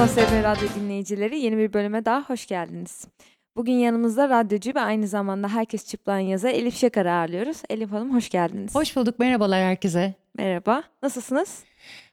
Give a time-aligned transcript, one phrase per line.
[0.00, 3.04] Sosyal Radyo dinleyicileri yeni bir bölüme daha hoş geldiniz.
[3.56, 7.62] Bugün yanımızda radyocu ve aynı zamanda Herkes Çıplan yazı Elif Şakar'ı ağırlıyoruz.
[7.70, 8.74] Elif Hanım hoş geldiniz.
[8.74, 9.18] Hoş bulduk.
[9.18, 10.14] Merhabalar herkese.
[10.36, 10.82] Merhaba.
[11.02, 11.58] Nasılsınız?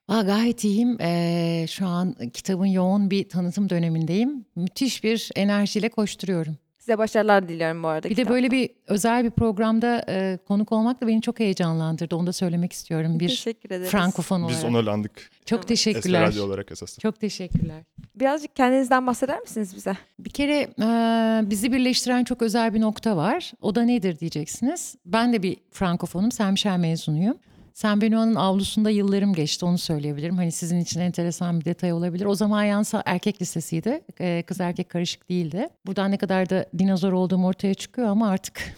[0.08, 1.02] Aa, gayet iyiyim.
[1.02, 4.46] Ee, şu an kitabın yoğun bir tanıtım dönemindeyim.
[4.56, 6.58] Müthiş bir enerjiyle koşturuyorum.
[6.88, 8.10] Size başarılar diliyorum bu arada.
[8.10, 12.16] Bir de böyle bir özel bir programda e, konuk olmak da beni çok heyecanlandırdı.
[12.16, 13.20] Onu da söylemek istiyorum.
[13.20, 13.90] Bir Teşekkür ederiz.
[13.92, 14.58] Frankofon olarak.
[14.58, 15.30] Biz onurlandık.
[15.46, 15.68] Çok Tamam.
[15.68, 16.22] teşekkürler.
[16.22, 17.00] Esra Radyo olarak esas.
[17.00, 17.84] Çok teşekkürler.
[18.16, 19.98] Birazcık kendinizden bahseder misiniz bize?
[20.20, 23.52] Bir kere e, bizi birleştiren çok özel bir nokta var.
[23.62, 24.96] O da nedir diyeceksiniz.
[25.06, 26.30] Ben de bir Frankofonum.
[26.52, 27.38] Michel mezunuyum.
[27.78, 30.38] Saint Benoît'ın avlusunda yıllarım geçti onu söyleyebilirim.
[30.38, 32.26] Hani sizin için enteresan bir detay olabilir.
[32.26, 34.02] O zaman yansa erkek lisesiydi.
[34.20, 35.68] E, kız erkek karışık değildi.
[35.86, 38.76] Buradan ne kadar da dinozor olduğum ortaya çıkıyor ama artık.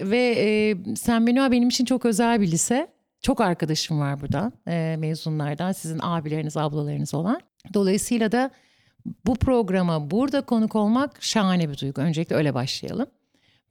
[0.00, 2.88] Ve e, Saint Benoît benim için çok özel bir lise.
[3.22, 5.72] Çok arkadaşım var buradan e, mezunlardan.
[5.72, 7.40] Sizin abileriniz, ablalarınız olan.
[7.74, 8.50] Dolayısıyla da
[9.26, 12.00] bu programa burada konuk olmak şahane bir duygu.
[12.00, 13.06] Öncelikle öyle başlayalım.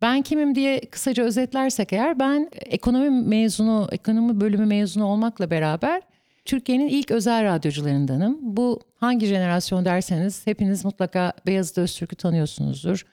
[0.01, 6.01] Ben kimim diye kısaca özetlersek eğer ben ekonomi mezunu, ekonomi bölümü mezunu olmakla beraber
[6.45, 8.37] Türkiye'nin ilk özel radyocularındanım.
[8.41, 13.05] Bu hangi jenerasyon derseniz hepiniz mutlaka Beyazıt Öztürk'ü tanıyorsunuzdur.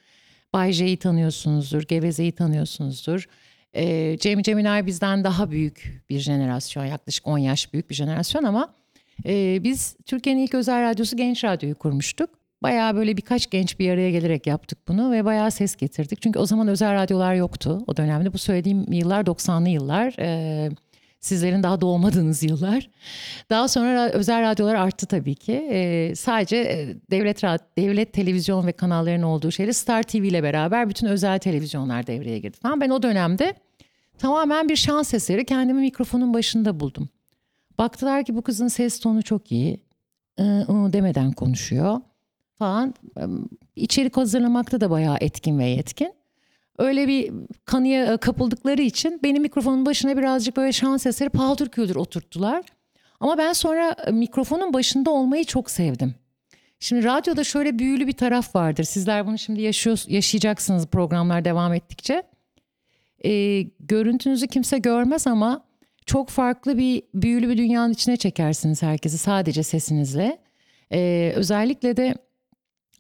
[0.53, 3.29] Bay J'yi tanıyorsunuzdur, Geveze'yi tanıyorsunuzdur.
[3.75, 8.75] Ee, Cem Cemilay bizden daha büyük bir jenerasyon, yaklaşık 10 yaş büyük bir jenerasyon ama
[9.27, 12.31] e, biz Türkiye'nin ilk özel radyosu Genç Radyo'yu kurmuştuk.
[12.65, 16.23] Bayağı böyle birkaç genç bir araya gelerek yaptık bunu ve bayağı ses getirdik.
[16.23, 18.33] Çünkü o zaman özel radyolar yoktu o dönemde.
[18.33, 20.15] Bu söylediğim yıllar 90'lı yıllar.
[20.19, 20.71] Ee,
[21.21, 22.91] sizlerin daha doğmadığınız yıllar.
[23.51, 25.53] Daha sonra özel radyolar arttı tabii ki.
[25.53, 27.43] Ee, sadece e, devlet
[27.79, 32.57] devlet televizyon ve kanallarının olduğu şeyde Star TV ile beraber bütün özel televizyonlar devreye girdi
[32.63, 32.81] falan.
[32.81, 33.55] Ben o dönemde
[34.19, 37.09] tamamen bir şans eseri kendimi mikrofonun başında buldum.
[37.79, 39.81] Baktılar ki bu kızın ses tonu çok iyi.
[40.39, 42.01] I demeden konuşuyor
[42.59, 42.95] falan.
[43.77, 46.13] İçerik hazırlamakta da bayağı etkin ve yetkin.
[46.79, 47.33] Öyle bir
[47.65, 52.65] kanıya kapıldıkları için beni mikrofonun başına birazcık böyle şans eseri paldır küldür oturttular.
[53.21, 56.15] Ama ben sonra mikrofonun başında olmayı çok sevdim.
[56.81, 58.85] Şimdi radyoda şöyle büyülü bir taraf vardır.
[58.85, 62.23] Sizler bunu şimdi yaşıyor, yaşayacaksınız programlar devam ettikçe.
[63.25, 65.65] Ee, görüntünüzü kimse görmez ama
[66.07, 70.39] çok farklı bir büyülü bir dünyanın içine çekersiniz herkesi sadece sesinizle.
[70.93, 72.15] Ee, özellikle de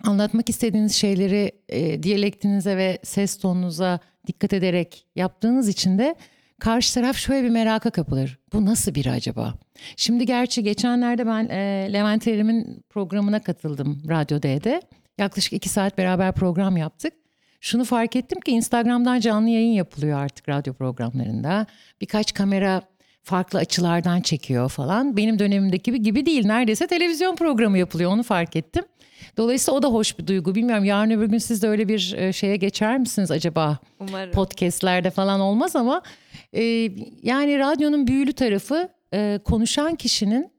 [0.06, 6.14] anlatmak istediğiniz şeyleri e, diyalektinize ve ses tonunuza dikkat ederek yaptığınız için de
[6.60, 8.38] karşı taraf şöyle bir meraka kapılır.
[8.52, 9.54] Bu nasıl biri acaba?
[9.96, 14.82] Şimdi gerçi geçenlerde ben e, Levent Erim'in programına katıldım Radyo D'de.
[15.18, 17.12] Yaklaşık iki saat beraber program yaptık.
[17.60, 21.66] Şunu fark ettim ki Instagram'dan canlı yayın yapılıyor artık radyo programlarında.
[22.00, 22.82] Birkaç kamera
[23.22, 25.16] farklı açılardan çekiyor falan.
[25.16, 26.46] Benim dönemimdeki gibi değil.
[26.46, 28.84] Neredeyse televizyon programı yapılıyor onu fark ettim.
[29.36, 30.54] Dolayısıyla o da hoş bir duygu.
[30.54, 33.78] Bilmiyorum yarın öbür gün siz de öyle bir e, şeye geçer misiniz acaba?
[34.00, 34.32] Umarım.
[34.32, 36.02] Podcastlerde falan olmaz ama
[36.52, 36.62] e,
[37.22, 40.50] yani radyonun büyülü tarafı e, konuşan kişinin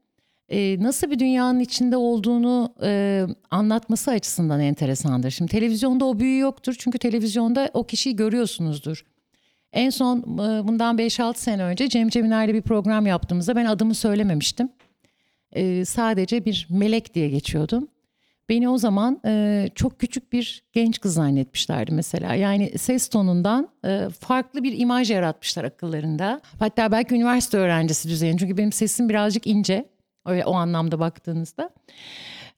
[0.48, 5.30] e, nasıl bir dünyanın içinde olduğunu e, anlatması açısından enteresandır.
[5.30, 9.04] Şimdi televizyonda o büyü yoktur çünkü televizyonda o kişiyi görüyorsunuzdur.
[9.72, 14.68] En son e, bundan 5-6 sene önce Cem Cemiler'le bir program yaptığımızda ben adımı söylememiştim.
[15.52, 17.88] E, sadece bir melek diye geçiyordum.
[18.48, 22.34] Beni o zaman e, çok küçük bir genç kız zannetmişlerdi mesela.
[22.34, 26.40] Yani ses tonundan e, farklı bir imaj yaratmışlar akıllarında.
[26.58, 28.38] Hatta belki üniversite öğrencisi düzeyinde.
[28.38, 29.88] Çünkü benim sesim birazcık ince.
[30.26, 31.70] Öyle o anlamda baktığınızda.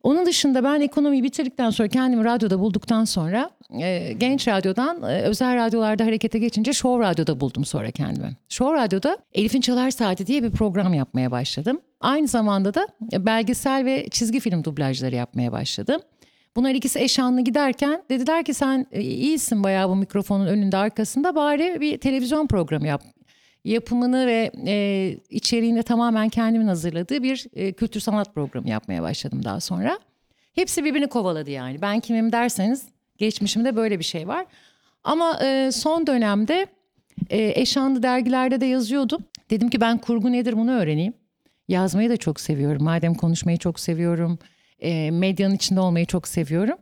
[0.03, 3.51] Onun dışında ben ekonomiyi bitirdikten sonra kendimi radyoda bulduktan sonra
[3.81, 8.37] e, genç radyodan e, özel radyolarda harekete geçince Show Radyo'da buldum sonra kendimi.
[8.49, 11.81] Show Radyo'da Elif'in Çalar Saati diye bir program yapmaya başladım.
[12.01, 16.01] Aynı zamanda da belgesel ve çizgi film dublajları yapmaya başladım.
[16.57, 21.35] Bunlar ikisi eş anlı giderken dediler ki sen e, iyisin bayağı bu mikrofonun önünde arkasında
[21.35, 23.03] bari bir televizyon programı yap.
[23.69, 29.61] Yapımını ve e, içeriğini tamamen kendimin hazırladığı bir e, kültür sanat programı yapmaya başladım daha
[29.61, 29.99] sonra.
[30.55, 31.83] Hepsi birbirini kovaladı yani.
[31.83, 32.85] Ben kimim derseniz
[33.19, 34.47] geçmişimde böyle bir şey var.
[35.05, 36.67] Ama e, son dönemde
[37.31, 39.25] e, eşanlı dergilerde de yazıyordum.
[39.51, 41.13] Dedim ki ben kurgu nedir bunu öğreneyim.
[41.69, 42.85] Yazmayı da çok seviyorum.
[42.85, 44.39] Madem konuşmayı çok seviyorum.
[44.81, 46.79] E, medyanın içinde olmayı çok seviyorum.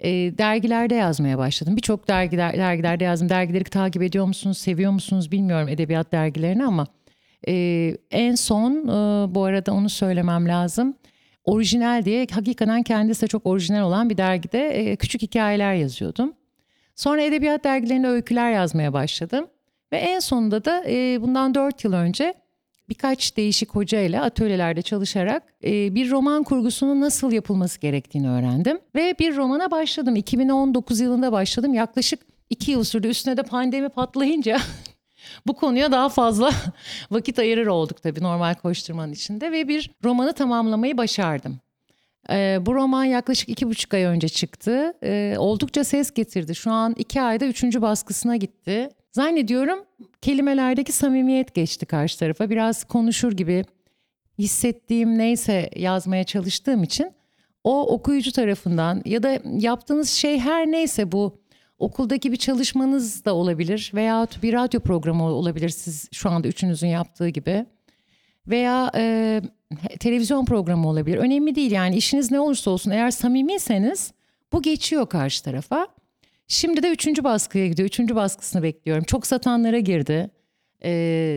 [0.00, 0.08] E,
[0.38, 1.76] dergilerde yazmaya başladım.
[1.76, 3.28] Birçok dergiler, dergilerde yazdım.
[3.28, 6.86] Dergileri takip ediyor musunuz, seviyor musunuz bilmiyorum edebiyat dergilerini ama
[7.48, 10.94] e, en son e, bu arada onu söylemem lazım.
[11.44, 16.32] Orijinal diye hakikaten kendisi çok orijinal olan bir dergide e, küçük hikayeler yazıyordum.
[16.94, 19.46] Sonra edebiyat dergilerinde öyküler yazmaya başladım.
[19.92, 22.34] Ve en sonunda da e, bundan dört yıl önce
[22.88, 28.78] birkaç değişik hocayla atölyelerde çalışarak e, bir roman kurgusunun nasıl yapılması gerektiğini öğrendim.
[28.94, 30.16] Ve bir romana başladım.
[30.16, 31.74] 2019 yılında başladım.
[31.74, 33.08] Yaklaşık iki yıl sürdü.
[33.08, 34.58] Üstüne de pandemi patlayınca
[35.46, 36.50] bu konuya daha fazla
[37.10, 39.52] vakit ayırır olduk tabii normal koşturmanın içinde.
[39.52, 41.60] Ve bir romanı tamamlamayı başardım.
[42.30, 44.92] Ee, bu roman yaklaşık iki buçuk ay önce çıktı.
[45.02, 46.54] Ee, oldukça ses getirdi.
[46.54, 48.88] Şu an iki ayda üçüncü baskısına gitti.
[49.16, 49.84] Zannediyorum
[50.20, 52.50] kelimelerdeki samimiyet geçti karşı tarafa.
[52.50, 53.64] Biraz konuşur gibi
[54.38, 57.12] hissettiğim neyse yazmaya çalıştığım için
[57.64, 61.40] o okuyucu tarafından ya da yaptığınız şey her neyse bu
[61.78, 67.28] okuldaki bir çalışmanız da olabilir veya bir radyo programı olabilir siz şu anda üçünüzün yaptığı
[67.28, 67.66] gibi
[68.46, 69.40] veya e,
[70.00, 71.16] televizyon programı olabilir.
[71.18, 74.12] Önemli değil yani işiniz ne olursa olsun eğer samimiyseniz
[74.52, 75.88] bu geçiyor karşı tarafa.
[76.48, 77.88] Şimdi de üçüncü baskıya gidiyor.
[77.88, 79.04] Üçüncü baskısını bekliyorum.
[79.04, 80.30] Çok satanlara girdi.
[80.84, 80.90] E,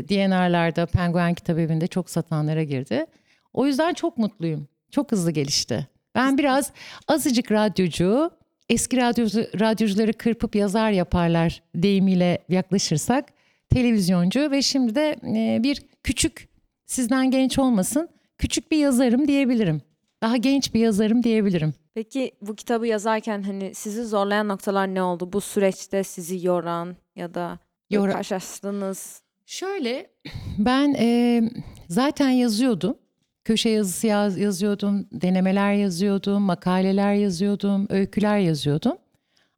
[0.09, 3.05] DNR'larda, Penguen Kitap Evi'nde çok satanlara girdi.
[3.53, 4.67] O yüzden çok mutluyum.
[4.91, 5.87] Çok hızlı gelişti.
[6.15, 6.71] Ben biraz
[7.07, 8.31] azıcık radyocu,
[8.69, 13.25] eski radyocu, radyocuları kırpıp yazar yaparlar deyimiyle yaklaşırsak
[13.69, 16.49] televizyoncu ve şimdi de e, bir küçük
[16.85, 19.81] sizden genç olmasın küçük bir yazarım diyebilirim.
[20.21, 21.73] Daha genç bir yazarım diyebilirim.
[21.99, 25.33] Peki bu kitabı yazarken hani sizi zorlayan noktalar ne oldu?
[25.33, 27.59] Bu süreçte sizi yoran ya da
[27.89, 30.09] Yora- karşılaştığınız Şöyle
[30.57, 31.41] ben e,
[31.87, 32.97] zaten yazıyordum.
[33.43, 38.97] Köşe yazısı yaz, yazıyordum, denemeler yazıyordum, makaleler yazıyordum, öyküler yazıyordum.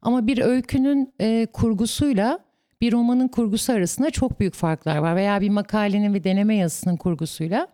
[0.02, 2.38] Ama bir öykünün e, kurgusuyla
[2.80, 5.16] bir romanın kurgusu arasında çok büyük farklar var.
[5.16, 7.68] Veya bir makalenin ve deneme yazısının kurgusuyla.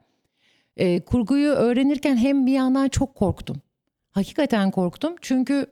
[0.77, 3.63] E, kurguyu öğrenirken hem bir yandan çok korktum.
[4.19, 5.67] Hakikaten korktum çünkü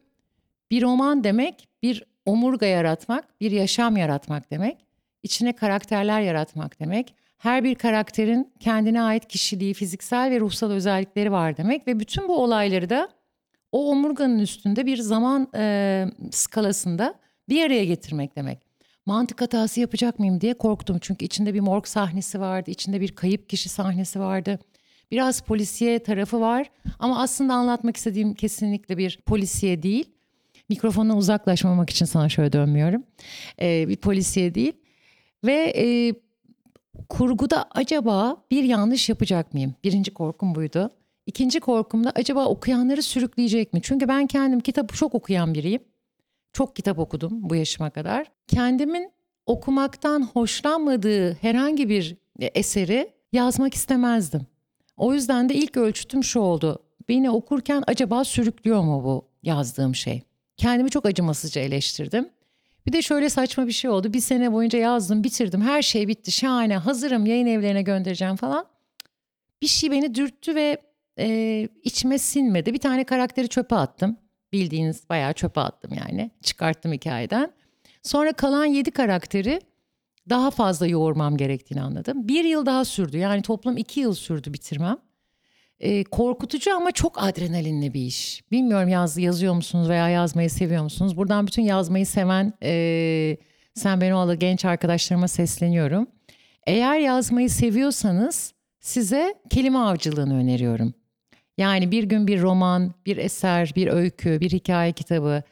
[0.70, 4.86] bir roman demek bir omurga yaratmak, bir yaşam yaratmak demek.
[5.22, 7.14] İçine karakterler yaratmak demek.
[7.38, 12.42] Her bir karakterin kendine ait kişiliği, fiziksel ve ruhsal özellikleri var demek ve bütün bu
[12.42, 13.08] olayları da
[13.72, 17.14] o omurganın üstünde bir zaman e, skalasında
[17.48, 18.58] bir araya getirmek demek.
[19.06, 23.48] Mantık hatası yapacak mıyım diye korktum çünkü içinde bir morg sahnesi vardı, içinde bir kayıp
[23.48, 24.58] kişi sahnesi vardı.
[25.10, 30.10] Biraz polisiye tarafı var ama aslında anlatmak istediğim kesinlikle bir polisiye değil.
[30.68, 33.02] Mikrofondan uzaklaşmamak için sana şöyle dönmüyorum.
[33.60, 34.72] Ee, bir polisiye değil.
[35.44, 36.14] Ve e,
[37.08, 39.74] kurguda acaba bir yanlış yapacak mıyım?
[39.84, 40.90] Birinci korkum buydu.
[41.26, 43.80] İkinci korkum da acaba okuyanları sürükleyecek mi?
[43.82, 45.82] Çünkü ben kendim kitabı çok okuyan biriyim.
[46.52, 48.26] Çok kitap okudum bu yaşıma kadar.
[48.48, 49.10] Kendimin
[49.46, 54.46] okumaktan hoşlanmadığı herhangi bir eseri yazmak istemezdim.
[54.96, 56.82] O yüzden de ilk ölçütüm şu oldu.
[57.08, 60.22] Beni okurken acaba sürüklüyor mu bu yazdığım şey?
[60.56, 62.28] Kendimi çok acımasızca eleştirdim.
[62.86, 64.12] Bir de şöyle saçma bir şey oldu.
[64.12, 65.62] Bir sene boyunca yazdım, bitirdim.
[65.62, 68.66] Her şey bitti, şahane, hazırım, yayın evlerine göndereceğim falan.
[69.62, 70.78] Bir şey beni dürttü ve
[71.18, 72.74] e, içime sinmedi.
[72.74, 74.16] Bir tane karakteri çöpe attım.
[74.52, 76.30] Bildiğiniz bayağı çöpe attım yani.
[76.42, 77.52] Çıkarttım hikayeden.
[78.02, 79.60] Sonra kalan yedi karakteri
[80.30, 82.28] daha fazla yoğurmam gerektiğini anladım.
[82.28, 83.18] Bir yıl daha sürdü.
[83.18, 84.96] Yani toplam iki yıl sürdü bitirmem.
[85.80, 88.42] Ee, korkutucu ama çok adrenalinli bir iş.
[88.52, 91.16] Bilmiyorum yaz, yazıyor musunuz veya yazmayı seviyor musunuz?
[91.16, 93.36] Buradan bütün yazmayı seven e,
[93.76, 96.06] Sen Benoğlu genç arkadaşlarıma sesleniyorum.
[96.66, 100.94] Eğer yazmayı seviyorsanız size kelime avcılığını öneriyorum.
[101.58, 105.42] Yani bir gün bir roman, bir eser, bir öykü, bir hikaye kitabı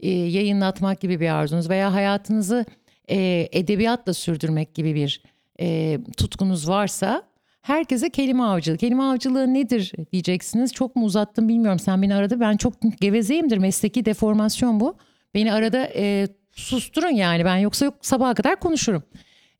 [0.00, 2.64] e, yayınlatmak gibi bir arzunuz veya hayatınızı
[3.10, 5.22] e, edebiyatla sürdürmek gibi bir
[5.60, 7.22] e, tutkunuz varsa
[7.62, 8.76] herkese kelime avcılığı.
[8.76, 10.72] Kelime avcılığı nedir diyeceksiniz.
[10.72, 11.78] Çok mu uzattım bilmiyorum.
[11.78, 12.40] Sen beni aradı.
[12.40, 13.58] Ben çok gevezeyimdir.
[13.58, 14.96] Mesleki deformasyon bu.
[15.34, 17.44] Beni arada e, susturun yani.
[17.44, 19.02] Ben yoksa yok sabaha kadar konuşurum.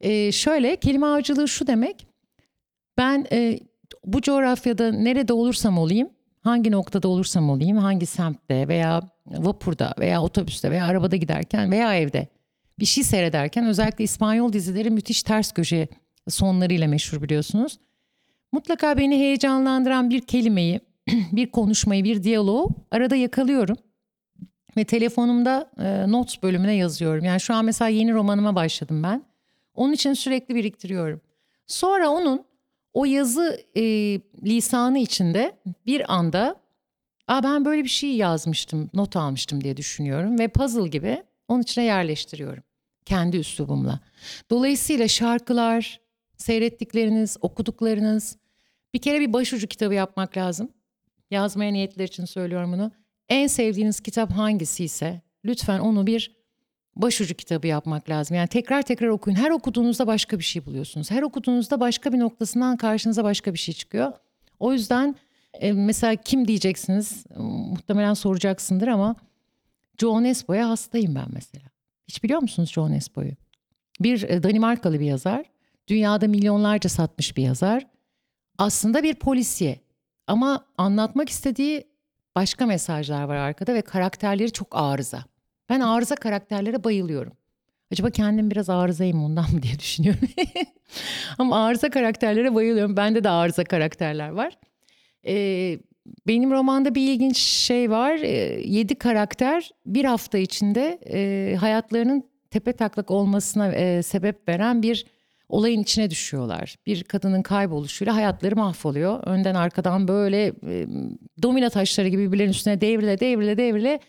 [0.00, 2.06] E, şöyle kelime avcılığı şu demek.
[2.98, 3.58] Ben e,
[4.04, 6.08] bu coğrafyada nerede olursam olayım,
[6.40, 12.28] hangi noktada olursam olayım, hangi semtte veya vapurda veya otobüste veya arabada giderken veya evde
[12.80, 15.88] bir şey seyrederken özellikle İspanyol dizileri müthiş ters köşe
[16.28, 17.78] sonlarıyla meşhur biliyorsunuz.
[18.52, 20.80] Mutlaka beni heyecanlandıran bir kelimeyi,
[21.32, 23.76] bir konuşmayı, bir diyaloğu arada yakalıyorum.
[24.76, 27.24] Ve telefonumda e, notes bölümüne yazıyorum.
[27.24, 29.22] Yani şu an mesela yeni romanıma başladım ben.
[29.74, 31.20] Onun için sürekli biriktiriyorum.
[31.66, 32.44] Sonra onun
[32.94, 33.82] o yazı e,
[34.44, 35.52] lisanı içinde
[35.86, 36.60] bir anda
[37.28, 40.38] Aa, ben böyle bir şey yazmıştım, not almıştım diye düşünüyorum.
[40.38, 42.62] Ve puzzle gibi onun içine yerleştiriyorum.
[43.08, 44.00] Kendi üslubumla.
[44.50, 46.00] Dolayısıyla şarkılar,
[46.36, 48.36] seyrettikleriniz, okuduklarınız
[48.94, 50.68] bir kere bir başucu kitabı yapmak lazım.
[51.30, 52.92] Yazmaya niyetler için söylüyorum bunu.
[53.28, 56.36] En sevdiğiniz kitap hangisi ise lütfen onu bir
[56.96, 58.36] başucu kitabı yapmak lazım.
[58.36, 59.36] Yani tekrar tekrar okuyun.
[59.36, 61.10] Her okuduğunuzda başka bir şey buluyorsunuz.
[61.10, 64.12] Her okuduğunuzda başka bir noktasından karşınıza başka bir şey çıkıyor.
[64.60, 65.16] O yüzden
[65.52, 67.24] e, mesela kim diyeceksiniz?
[67.70, 69.16] Muhtemelen soracaksındır ama
[69.98, 71.77] Joe Nesbo'ya hastayım ben mesela.
[72.08, 73.32] Hiç biliyor musunuz Joe Nesbo'yu?
[74.00, 75.46] Bir e, Danimarkalı bir yazar.
[75.88, 77.86] Dünyada milyonlarca satmış bir yazar.
[78.58, 79.80] Aslında bir polisiye.
[80.26, 81.84] Ama anlatmak istediği
[82.36, 85.24] başka mesajlar var arkada ve karakterleri çok arıza.
[85.68, 87.32] Ben arıza karakterlere bayılıyorum.
[87.92, 90.28] Acaba kendim biraz arızayım ondan mı diye düşünüyorum.
[91.38, 92.96] Ama arıza karakterlere bayılıyorum.
[92.96, 94.58] Bende de arıza karakterler var.
[95.26, 95.78] Ee,
[96.26, 98.18] benim romanda bir ilginç şey var.
[98.22, 105.06] Ee, yedi karakter bir hafta içinde e, hayatlarının tepe taklak olmasına e, sebep veren bir
[105.48, 106.76] olayın içine düşüyorlar.
[106.86, 109.24] Bir kadının kayboluşuyla hayatları mahvoluyor.
[109.26, 110.86] Önden arkadan böyle e,
[111.42, 114.00] domino taşları gibi birbirlerinin üstüne devrile devrile devrile.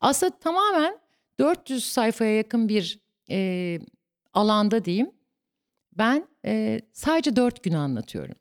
[0.00, 0.98] Aslında tamamen
[1.38, 3.78] 400 sayfaya yakın bir e,
[4.34, 5.10] alanda diyeyim.
[5.98, 6.28] Ben
[6.92, 8.34] sadece 4 gün anlatıyorum.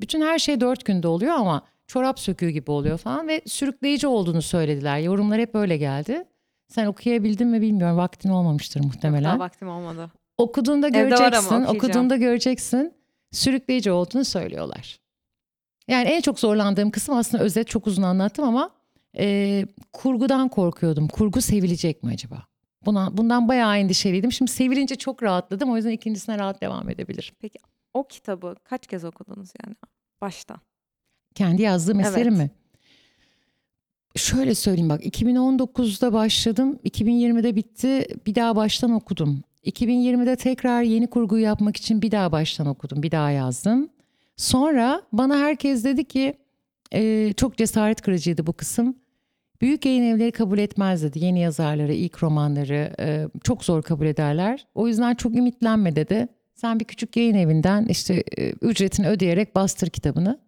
[0.00, 4.42] Bütün her şey 4 günde oluyor ama çorap söküğü gibi oluyor falan ve sürükleyici olduğunu
[4.42, 4.98] söylediler.
[4.98, 6.24] Yorumlar hep öyle geldi.
[6.68, 7.96] Sen okuyabildin mi bilmiyorum.
[7.96, 9.24] Vaktin olmamıştır muhtemelen.
[9.24, 10.10] Daha vaktim olmadı.
[10.38, 12.94] Okuduğunda Evde göreceksin, okuduğunda göreceksin.
[13.32, 15.00] Sürükleyici olduğunu söylüyorlar.
[15.88, 18.70] Yani en çok zorlandığım kısım aslında özet çok uzun anlattım ama
[19.18, 21.08] e, kurgudan korkuyordum.
[21.08, 22.46] Kurgu sevilecek mi acaba?
[22.86, 24.32] Buna, bundan bayağı endişeliydim.
[24.32, 25.70] Şimdi sevilince çok rahatladım.
[25.70, 27.34] O yüzden ikincisine rahat devam edebilirim.
[27.94, 29.76] O kitabı kaç kez okudunuz yani
[30.20, 30.58] baştan?
[31.34, 32.08] Kendi yazdığım Evet.
[32.10, 32.50] eserim mi?
[34.16, 39.42] Şöyle söyleyeyim bak 2019'da başladım 2020'de bitti bir daha baştan okudum.
[39.64, 43.88] 2020'de tekrar yeni kurguyu yapmak için bir daha baştan okudum bir daha yazdım.
[44.36, 46.34] Sonra bana herkes dedi ki
[46.92, 48.96] e, çok cesaret kırıcıydı bu kısım.
[49.60, 54.66] Büyük yayın evleri kabul etmez dedi yeni yazarları ilk romanları e, çok zor kabul ederler.
[54.74, 56.28] O yüzden çok ümitlenme dedi.
[56.54, 60.38] Sen bir küçük yayın evinden işte e, ücretini ödeyerek bastır kitabını.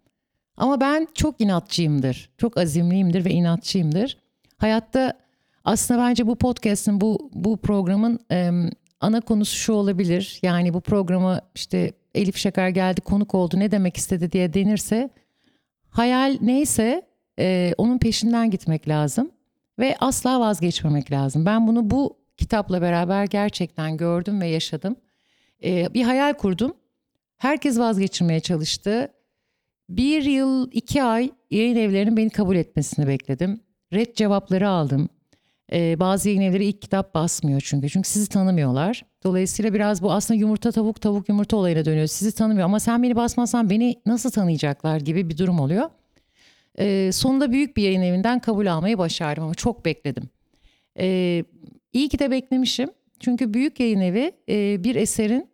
[0.57, 2.31] Ama ben çok inatçıyımdır.
[2.39, 4.19] Çok azimliyimdir ve inatçıyımdır.
[4.59, 5.13] Hayatta
[5.65, 8.71] aslında bence bu podcast'in bu bu programın em,
[9.01, 10.41] ana konusu şu olabilir.
[10.43, 15.11] Yani bu programı işte Elif Şakar geldi konuk oldu ne demek istedi diye denirse
[15.91, 17.03] hayal neyse
[17.39, 19.31] e, onun peşinden gitmek lazım
[19.79, 21.47] ve asla vazgeçmemek lazım.
[21.47, 24.97] Ben bunu bu kitapla beraber gerçekten gördüm ve yaşadım.
[25.65, 26.75] E, bir hayal kurdum.
[27.37, 29.09] Herkes vazgeçirmeye çalıştı.
[29.89, 33.61] Bir yıl iki ay yayın evlerinin beni kabul etmesini bekledim.
[33.93, 35.09] Red cevapları aldım.
[35.73, 37.89] Ee, bazı yayın evleri ilk kitap basmıyor çünkü.
[37.89, 39.05] Çünkü sizi tanımıyorlar.
[39.25, 42.07] Dolayısıyla biraz bu aslında yumurta tavuk tavuk yumurta olayına dönüyor.
[42.07, 45.91] Sizi tanımıyor ama sen beni basmazsan beni nasıl tanıyacaklar gibi bir durum oluyor.
[46.79, 50.31] Ee, sonunda büyük bir yayın evinden kabul almayı başardım ama çok bekledim.
[50.99, 51.45] Ee,
[51.93, 52.91] iyi ki de beklemişim.
[53.21, 55.49] Çünkü büyük yayın evi e, bir eserin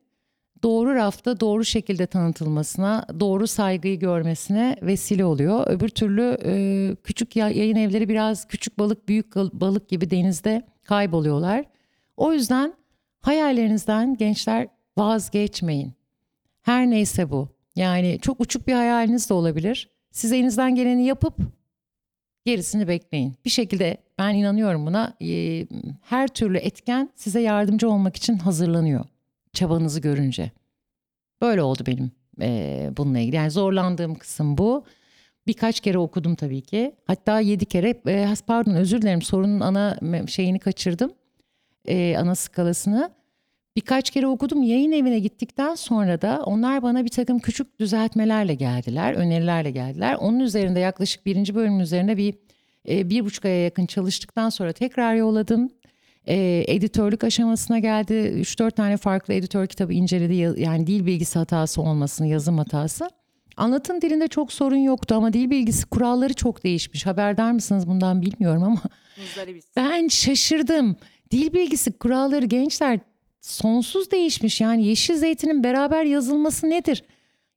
[0.63, 5.67] doğru rafta doğru şekilde tanıtılmasına, doğru saygıyı görmesine vesile oluyor.
[5.67, 11.65] Öbür türlü e, küçük ya- yayın evleri biraz küçük balık büyük balık gibi denizde kayboluyorlar.
[12.17, 12.75] O yüzden
[13.21, 15.93] hayallerinizden gençler vazgeçmeyin.
[16.63, 17.49] Her neyse bu.
[17.77, 19.91] Yani çok uçuk bir hayaliniz de olabilir.
[20.11, 21.35] Siz elinizden geleni yapıp
[22.45, 23.35] gerisini bekleyin.
[23.45, 25.15] Bir şekilde ben inanıyorum buna.
[26.03, 29.05] her türlü etken size yardımcı olmak için hazırlanıyor
[29.53, 30.51] çabanızı görünce.
[31.43, 33.37] Böyle oldu benim eee, bununla ilgili.
[33.37, 34.85] Yani zorlandığım kısım bu.
[35.47, 36.95] Birkaç kere okudum tabii ki.
[37.07, 41.13] Hatta yedi kere, e, pardon özür dilerim sorunun ana şeyini kaçırdım.
[41.89, 43.11] E, ana skalasını.
[43.77, 44.63] Birkaç kere okudum.
[44.63, 50.15] Yayın evine gittikten sonra da onlar bana bir takım küçük düzeltmelerle geldiler, önerilerle geldiler.
[50.15, 52.35] Onun üzerinde yaklaşık birinci bölümün üzerine bir
[52.89, 55.71] e, bir buçuk aya yakın çalıştıktan sonra tekrar yolladım.
[56.29, 58.13] E, editörlük aşamasına geldi.
[58.15, 60.35] 3-4 tane farklı editör kitabı inceledi.
[60.35, 63.11] Ya- Yani dil bilgisi hatası olmasını, yazım hatası.
[63.57, 67.07] Anlatım dilinde çok sorun yoktu ama dil bilgisi kuralları çok değişmiş.
[67.07, 68.81] Haberdar mısınız bundan bilmiyorum ama
[69.77, 70.97] ben şaşırdım.
[71.31, 73.01] Dil bilgisi kuralları gençler
[73.41, 74.61] sonsuz değişmiş.
[74.61, 77.05] Yani yeşil zeytinin beraber yazılması nedir?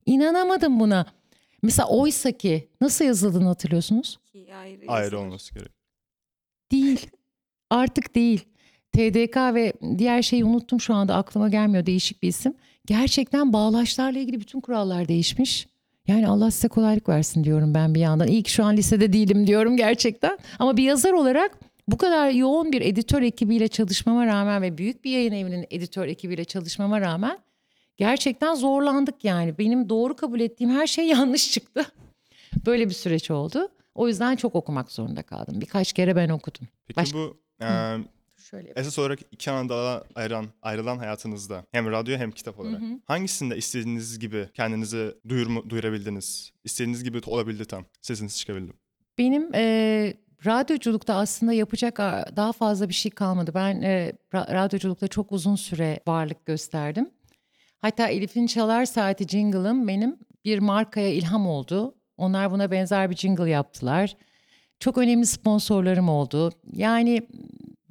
[0.05, 1.05] İnanamadım buna.
[1.61, 4.19] Mesela oysa ki nasıl yazıldığını hatırlıyorsunuz?
[4.61, 5.71] Ayrı, Ayrı olması gerek.
[6.71, 7.07] Değil.
[7.69, 8.45] Artık değil.
[8.95, 12.53] TDK ve diğer şeyi unuttum şu anda aklıma gelmiyor değişik bir isim.
[12.85, 15.67] Gerçekten bağlaçlarla ilgili bütün kurallar değişmiş.
[16.07, 18.27] Yani Allah size kolaylık versin diyorum ben bir yandan.
[18.27, 20.37] İyi ki şu an lisede değilim diyorum gerçekten.
[20.59, 25.11] Ama bir yazar olarak bu kadar yoğun bir editör ekibiyle çalışmama rağmen ve büyük bir
[25.11, 27.37] yayın evinin editör ekibiyle çalışmama rağmen
[27.97, 29.57] gerçekten zorlandık yani.
[29.57, 31.85] Benim doğru kabul ettiğim her şey yanlış çıktı.
[32.65, 33.69] Böyle bir süreç oldu.
[33.95, 35.61] O yüzden çok okumak zorunda kaldım.
[35.61, 36.67] Birkaç kere ben okudum.
[36.87, 37.67] Peki Başka- bu e,
[38.45, 42.99] şöyle Esas olarak iki ana dala ayıran, ayrılan hayatınızda hem radyo hem kitap olarak hı.
[43.05, 46.51] hangisinde istediğiniz gibi kendinizi duyurma, duyurabildiniz?
[46.63, 47.85] İstediğiniz gibi olabildi tam.
[48.01, 48.71] Sesiniz çıkabildi.
[49.17, 50.13] Benim e,
[50.45, 51.97] radyoculukta aslında yapacak
[52.35, 53.51] daha fazla bir şey kalmadı.
[53.55, 57.09] Ben e, ra- radyoculukta çok uzun süre varlık gösterdim.
[57.81, 61.95] Hatta Elif'in Çalar Saati jingle'ım benim bir markaya ilham oldu.
[62.17, 64.15] Onlar buna benzer bir jingle yaptılar.
[64.79, 66.51] Çok önemli sponsorlarım oldu.
[66.73, 67.27] Yani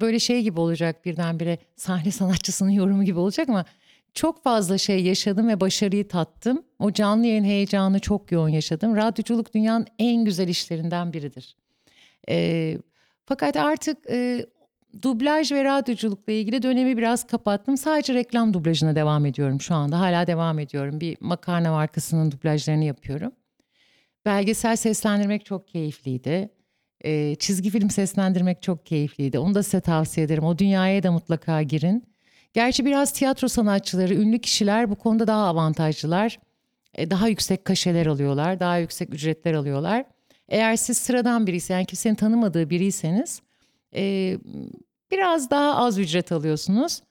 [0.01, 3.65] böyle şey gibi olacak birdenbire sahne sanatçısının yorumu gibi olacak ama
[4.13, 6.63] çok fazla şey yaşadım ve başarıyı tattım.
[6.79, 8.95] O canlı yayın heyecanı çok yoğun yaşadım.
[8.95, 11.55] Radyoculuk dünyanın en güzel işlerinden biridir.
[12.29, 12.77] Ee,
[13.25, 14.45] fakat artık e,
[15.01, 17.77] dublaj ve radyoculukla ilgili dönemi biraz kapattım.
[17.77, 19.99] Sadece reklam dublajına devam ediyorum şu anda.
[19.99, 21.01] Hala devam ediyorum.
[21.01, 23.31] Bir makarna markasının dublajlarını yapıyorum.
[24.25, 26.49] Belgesel seslendirmek çok keyifliydi.
[27.05, 29.39] Ee, çizgi film seslendirmek çok keyifliydi.
[29.39, 30.43] Onu da size tavsiye ederim.
[30.43, 32.03] O dünyaya da mutlaka girin.
[32.53, 36.39] Gerçi biraz tiyatro sanatçıları, ünlü kişiler bu konuda daha avantajlılar.
[36.95, 40.05] E, Daha yüksek kaşeler alıyorlar, daha yüksek ücretler alıyorlar.
[40.49, 43.41] Eğer siz sıradan birisi, yani kimsenin tanımadığı biriyseniz
[43.95, 44.37] e,
[45.11, 47.01] biraz daha az ücret alıyorsunuz.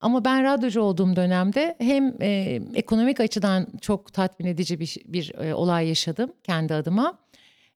[0.00, 5.54] Ama ben radyocu olduğum dönemde hem e, ekonomik açıdan çok tatmin edici bir, bir e,
[5.54, 7.18] olay yaşadım kendi adıma.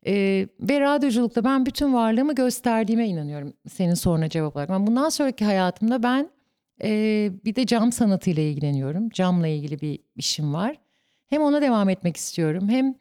[0.06, 4.70] E, ve radyoculukta ben bütün varlığımı gösterdiğime inanıyorum senin soruna cevap olarak.
[4.70, 6.30] Ben bundan sonraki hayatımda ben
[6.82, 9.10] e, bir de cam sanatıyla ilgileniyorum.
[9.10, 10.76] Camla ilgili bir işim var.
[11.26, 12.94] Hem ona devam etmek istiyorum hem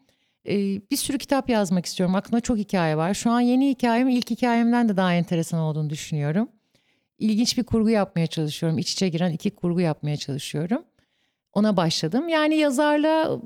[0.47, 0.55] e,
[0.91, 2.15] bir sürü kitap yazmak istiyorum.
[2.15, 3.13] Aklımda çok hikaye var.
[3.13, 6.49] Şu an yeni hikayem ilk hikayemden de daha enteresan olduğunu düşünüyorum.
[7.19, 8.77] İlginç bir kurgu yapmaya çalışıyorum.
[8.77, 10.83] İç içe giren iki kurgu yapmaya çalışıyorum.
[11.53, 12.29] Ona başladım.
[12.29, 13.39] Yani yazarla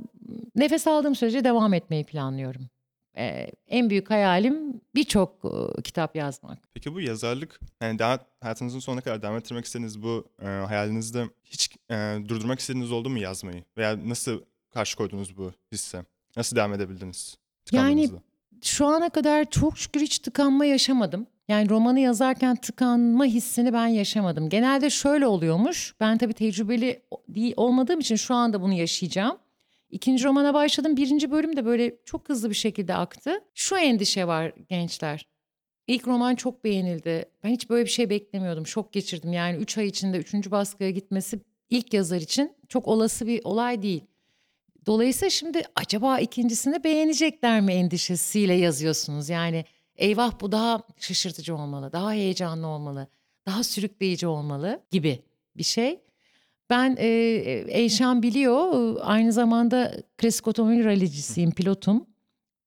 [0.56, 2.70] nefes aldığım sürece devam etmeyi planlıyorum.
[3.18, 6.60] Ee, en büyük hayalim birçok e, kitap yazmak.
[6.74, 11.76] Peki bu yazarlık, yani daha, hayatınızın sonuna kadar devam ettirmek istediğiniz bu e, hayalinizde hiç
[11.92, 13.64] e, durdurmak istediğiniz oldu mu yazmayı?
[13.78, 14.42] Veya nasıl
[14.74, 16.06] karşı koydunuz bu hisse?
[16.38, 17.38] Nasıl devam edebildiniz?
[17.72, 18.10] Yani
[18.62, 21.28] şu ana kadar çok şükür hiç tıkanma yaşamadım.
[21.48, 24.50] Yani romanı yazarken tıkanma hissini ben yaşamadım.
[24.50, 25.96] Genelde şöyle oluyormuş.
[26.00, 29.38] Ben tabii tecrübeli değil olmadığım için şu anda bunu yaşayacağım.
[29.90, 30.98] İkinci romana başladım.
[30.98, 33.32] Birinci bölüm de böyle çok hızlı bir şekilde aktı.
[33.54, 35.28] Şu endişe var gençler.
[35.88, 37.26] İlk roman çok beğenildi.
[37.44, 38.68] Ben hiç böyle bir şey beklemiyordum.
[38.68, 39.34] Şok geçirdim.
[39.34, 44.04] Yani üç ay içinde üçüncü baskıya gitmesi ilk yazar için çok olası bir olay değil.
[44.86, 49.30] Dolayısıyla şimdi acaba ikincisini beğenecekler mi endişesiyle yazıyorsunuz.
[49.30, 53.08] Yani eyvah bu daha şaşırtıcı olmalı, daha heyecanlı olmalı,
[53.46, 55.20] daha sürükleyici olmalı gibi
[55.58, 56.02] bir şey.
[56.70, 57.08] Ben e,
[57.68, 62.06] Eyşan biliyor aynı zamanda klasik otomobil rallicisiyim, pilotum.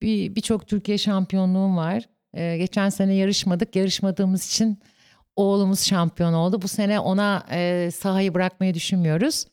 [0.02, 2.08] Bir Birçok Türkiye şampiyonluğum var.
[2.34, 4.78] E, geçen sene yarışmadık, yarışmadığımız için
[5.36, 6.62] oğlumuz şampiyon oldu.
[6.62, 9.46] Bu sene ona e, sahayı bırakmayı düşünmüyoruz.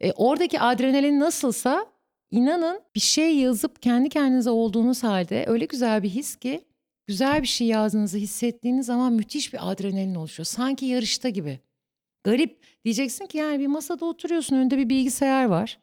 [0.00, 1.86] E, oradaki adrenalin nasılsa
[2.30, 6.64] inanın bir şey yazıp kendi kendinize olduğunuz halde öyle güzel bir his ki
[7.06, 10.44] güzel bir şey yazdığınızı hissettiğiniz zaman müthiş bir adrenalin oluşuyor.
[10.44, 11.60] Sanki yarışta gibi.
[12.24, 12.71] Garip.
[12.84, 15.78] Diyeceksin ki yani bir masada oturuyorsun önünde bir bilgisayar var.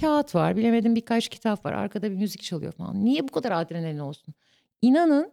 [0.00, 3.04] Kağıt var bilemedim birkaç kitap var arkada bir müzik çalıyor falan.
[3.04, 4.34] Niye bu kadar adrenalin olsun?
[4.82, 5.32] İnanın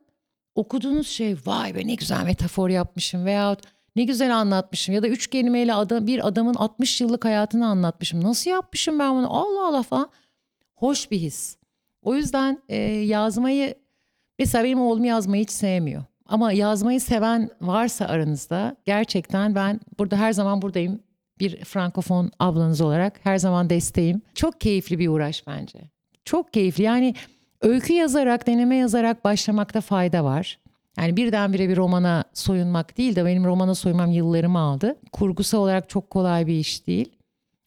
[0.55, 3.59] okuduğunuz şey vay be ne güzel metafor yapmışım veyahut
[3.95, 8.23] ne güzel anlatmışım ya da üç kelimeyle adam, bir adamın 60 yıllık hayatını anlatmışım.
[8.23, 10.09] Nasıl yapmışım ben bunu Allah Allah falan.
[10.75, 11.57] Hoş bir his.
[12.01, 13.75] O yüzden e, yazmayı
[14.39, 16.03] mesela benim oğlum yazmayı hiç sevmiyor.
[16.27, 20.99] Ama yazmayı seven varsa aranızda gerçekten ben burada her zaman buradayım.
[21.39, 24.21] Bir frankofon ablanız olarak her zaman desteğim.
[24.35, 25.79] Çok keyifli bir uğraş bence.
[26.25, 27.15] Çok keyifli yani
[27.61, 30.59] öykü yazarak, deneme yazarak başlamakta fayda var.
[30.97, 34.95] Yani birdenbire bir romana soyunmak değil de benim romana soyunmam yıllarımı aldı.
[35.11, 37.11] Kurgusal olarak çok kolay bir iş değil.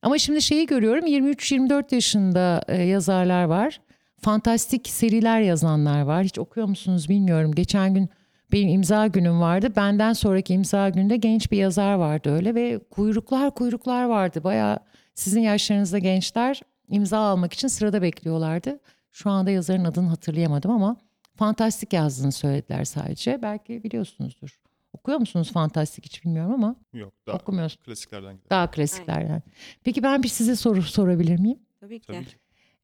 [0.02, 3.80] Ama şimdi şeyi görüyorum 23-24 yaşında e, yazarlar var.
[4.20, 6.24] Fantastik seriler yazanlar var.
[6.24, 7.52] Hiç okuyor musunuz bilmiyorum.
[7.52, 8.08] Geçen gün
[8.52, 9.76] benim imza günüm vardı.
[9.76, 14.44] Benden sonraki imza günde genç bir yazar vardı öyle ve kuyruklar kuyruklar vardı.
[14.44, 14.78] Bayağı
[15.14, 18.80] sizin yaşlarınızda gençler imza almak için sırada bekliyorlardı.
[19.12, 20.96] Şu anda yazarın adını hatırlayamadım ama
[21.36, 23.42] fantastik yazdığını söylediler sadece.
[23.42, 24.60] Belki biliyorsunuzdur.
[24.92, 27.84] Okuyor musunuz fantastik hiç bilmiyorum ama Yok, daha okumuyorsunuz.
[27.84, 28.50] klasiklerden gidelim.
[28.50, 29.42] Daha klasiklerden.
[29.84, 31.58] Peki ben bir size soru sorabilir miyim?
[31.80, 32.06] Tabii ki.
[32.06, 32.36] Tabii ki.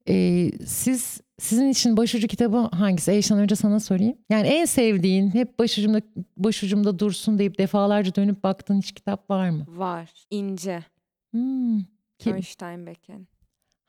[0.08, 3.12] Ee, siz sizin için başucu kitabı hangisi?
[3.12, 4.16] Eyşan önce sana sorayım.
[4.30, 6.00] Yani en sevdiğin, hep başucumda
[6.36, 9.66] başucumda dursun deyip defalarca dönüp baktığın hiç kitap var mı?
[9.68, 10.10] Var.
[10.30, 10.84] İnce.
[11.30, 11.80] Hmm,
[12.18, 12.42] kim?
[12.42, 13.28] Steinbeck'in.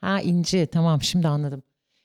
[0.01, 1.63] Ha İnci tamam şimdi anladım.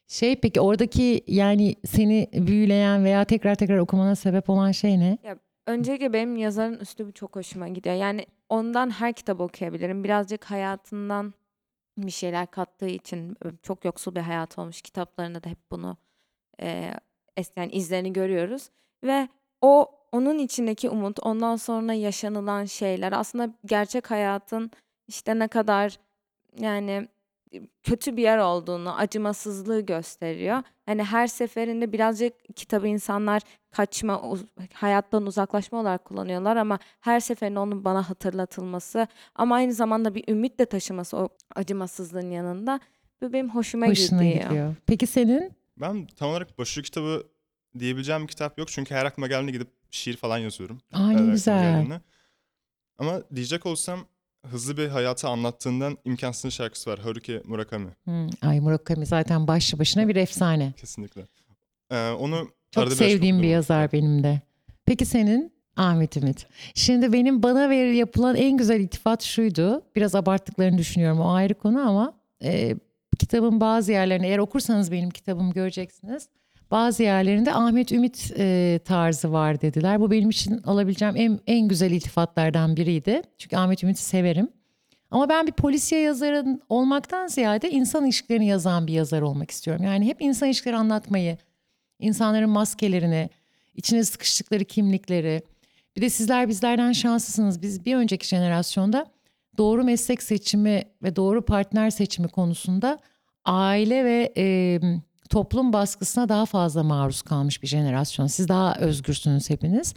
[0.08, 5.18] Şey peki oradaki yani seni büyüleyen veya tekrar tekrar okumana sebep olan şey ne?
[5.66, 7.96] Öncelikle benim yazarın üslubu çok hoşuma gidiyor.
[7.96, 10.04] Yani ondan her kitabı okuyabilirim.
[10.04, 11.34] Birazcık hayatından
[11.96, 14.82] bir şeyler kattığı için çok yoksul bir hayat olmuş.
[14.82, 15.96] Kitaplarında da hep bunu
[16.60, 16.94] e,
[17.56, 18.70] yani izlerini görüyoruz
[19.04, 19.28] ve
[19.60, 24.70] o onun içindeki umut, ondan sonra yaşanılan şeyler aslında gerçek hayatın
[25.08, 25.98] işte ne kadar
[26.58, 27.08] yani
[27.82, 30.62] kötü bir yer olduğunu, acımasızlığı gösteriyor.
[30.86, 34.22] Hani her seferinde birazcık kitabı insanlar kaçma,
[34.72, 40.58] hayattan uzaklaşma olarak kullanıyorlar ama her seferinde onun bana hatırlatılması ama aynı zamanda bir ümit
[40.58, 42.80] de taşıması o acımasızlığın yanında
[43.22, 44.44] bu benim hoşuma Hoşuna gidiyor.
[44.44, 44.74] gidiyor.
[44.86, 45.52] Peki senin?
[45.76, 47.22] Ben tam olarak başucu kitabı
[47.78, 48.68] diyebileceğim bir kitap yok.
[48.68, 50.78] Çünkü her aklıma geldiğinde gidip şiir falan yazıyorum.
[50.92, 51.62] Aa ne güzel.
[51.62, 52.00] geldiğinde.
[52.98, 54.00] Ama diyecek olsam
[54.50, 56.98] hızlı bir hayatı anlattığından imkansızın şarkısı var.
[56.98, 57.90] Haruki Murakami.
[58.04, 60.72] Hmm, Ay Murakami zaten başlı başına bir efsane.
[60.76, 61.22] Kesinlikle.
[61.90, 63.50] Ee, onu Çok sevdiğim bir okudum.
[63.52, 64.40] yazar benim de.
[64.86, 65.52] Peki senin?
[65.76, 66.46] Ahmet Ümit.
[66.74, 69.82] Şimdi benim bana ver yapılan en güzel iltifat şuydu.
[69.96, 72.12] Biraz abarttıklarını düşünüyorum o ayrı konu ama
[72.44, 72.76] e,
[73.18, 76.28] kitabın bazı yerlerinde eğer okursanız benim kitabımı göreceksiniz.
[76.72, 80.00] Bazı yerlerinde Ahmet Ümit e, tarzı var dediler.
[80.00, 83.22] Bu benim için alabileceğim en, en güzel iltifatlardan biriydi.
[83.38, 84.48] Çünkü Ahmet Ümit'i severim.
[85.10, 89.84] Ama ben bir polisiye yazarın olmaktan ziyade insan ilişkilerini yazan bir yazar olmak istiyorum.
[89.84, 91.38] Yani hep insan ilişkileri anlatmayı,
[91.98, 93.30] insanların maskelerini,
[93.74, 95.42] içine sıkıştıkları kimlikleri.
[95.96, 97.62] Bir de sizler bizlerden şanslısınız.
[97.62, 99.06] Biz bir önceki jenerasyonda
[99.58, 102.98] doğru meslek seçimi ve doğru partner seçimi konusunda
[103.44, 104.80] aile ve e,
[105.32, 108.26] toplum baskısına daha fazla maruz kalmış bir jenerasyon.
[108.26, 109.94] Siz daha özgürsünüz hepiniz.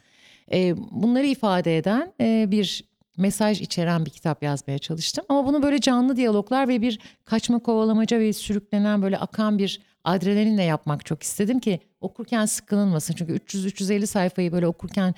[0.52, 2.84] E, bunları ifade eden e, bir
[3.18, 5.26] mesaj içeren bir kitap yazmaya çalıştım.
[5.30, 10.64] Ama bunu böyle canlı diyaloglar ve bir kaçma kovalamaca ve sürüklenen böyle akan bir adrenalinle
[10.64, 13.14] yapmak çok istedim ki okurken sıkılınmasın.
[13.14, 15.14] Çünkü 300-350 sayfayı böyle okurken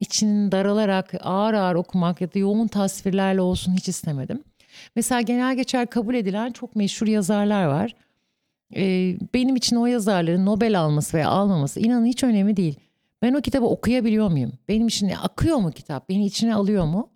[0.00, 4.44] içinin daralarak ağır ağır okumak ya da yoğun tasvirlerle olsun hiç istemedim.
[4.96, 7.94] Mesela genel geçer kabul edilen çok meşhur yazarlar var.
[8.76, 12.74] Ee, benim için o yazarların Nobel alması veya almaması inanın hiç önemli değil.
[13.22, 14.52] Ben o kitabı okuyabiliyor muyum?
[14.68, 16.08] Benim için akıyor mu kitap?
[16.08, 17.10] Beni içine alıyor mu?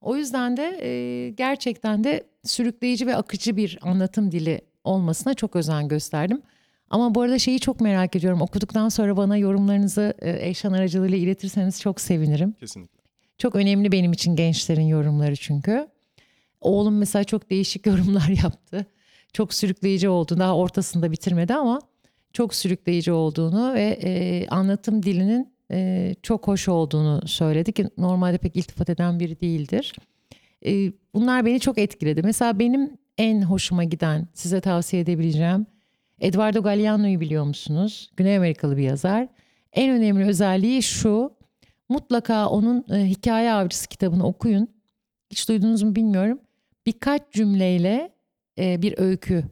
[0.00, 5.88] O yüzden de e, gerçekten de sürükleyici ve akıcı bir anlatım dili olmasına çok özen
[5.88, 6.42] gösterdim.
[6.90, 8.40] Ama bu arada şeyi çok merak ediyorum.
[8.40, 12.52] Okuduktan sonra bana yorumlarınızı e, Eyşan aracılığıyla iletirseniz çok sevinirim.
[12.52, 12.98] Kesinlikle.
[13.38, 15.88] Çok önemli benim için gençlerin yorumları çünkü.
[16.60, 18.86] Oğlum mesela çok değişik yorumlar yaptı.
[19.32, 20.38] Çok sürükleyici oldu.
[20.38, 21.80] Daha ortasında bitirmedi ama
[22.32, 28.56] çok sürükleyici olduğunu ve e, anlatım dilinin e, çok hoş olduğunu söyledi ki normalde pek
[28.56, 29.92] iltifat eden biri değildir.
[30.66, 32.22] E, bunlar beni çok etkiledi.
[32.22, 35.66] Mesela benim en hoşuma giden, size tavsiye edebileceğim
[36.20, 38.10] Eduardo Galeano'yu biliyor musunuz?
[38.16, 39.28] Güney Amerikalı bir yazar.
[39.72, 41.38] En önemli özelliği şu.
[41.88, 44.68] Mutlaka onun e, Hikaye Avcısı kitabını okuyun.
[45.30, 46.38] Hiç duydunuz mu bilmiyorum.
[46.86, 48.12] Birkaç cümleyle
[48.58, 49.44] e, bir öykü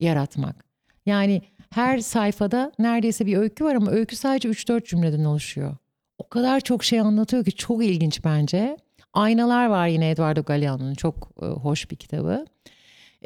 [0.00, 0.64] yaratmak.
[1.06, 5.76] Yani her sayfada neredeyse bir öykü var ama öykü sadece 3-4 cümleden oluşuyor.
[6.18, 8.76] O kadar çok şey anlatıyor ki çok ilginç bence.
[9.12, 12.44] Aynalar var yine Eduardo Galeano'nun çok e, hoş bir kitabı.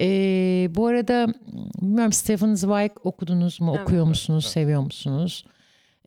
[0.00, 0.06] E,
[0.70, 1.34] bu arada
[1.82, 3.86] bilmiyorum Stephen Zweig okudunuz mu, Evet.
[3.88, 4.52] okuyor musunuz, Evet.
[4.52, 5.44] seviyor musunuz?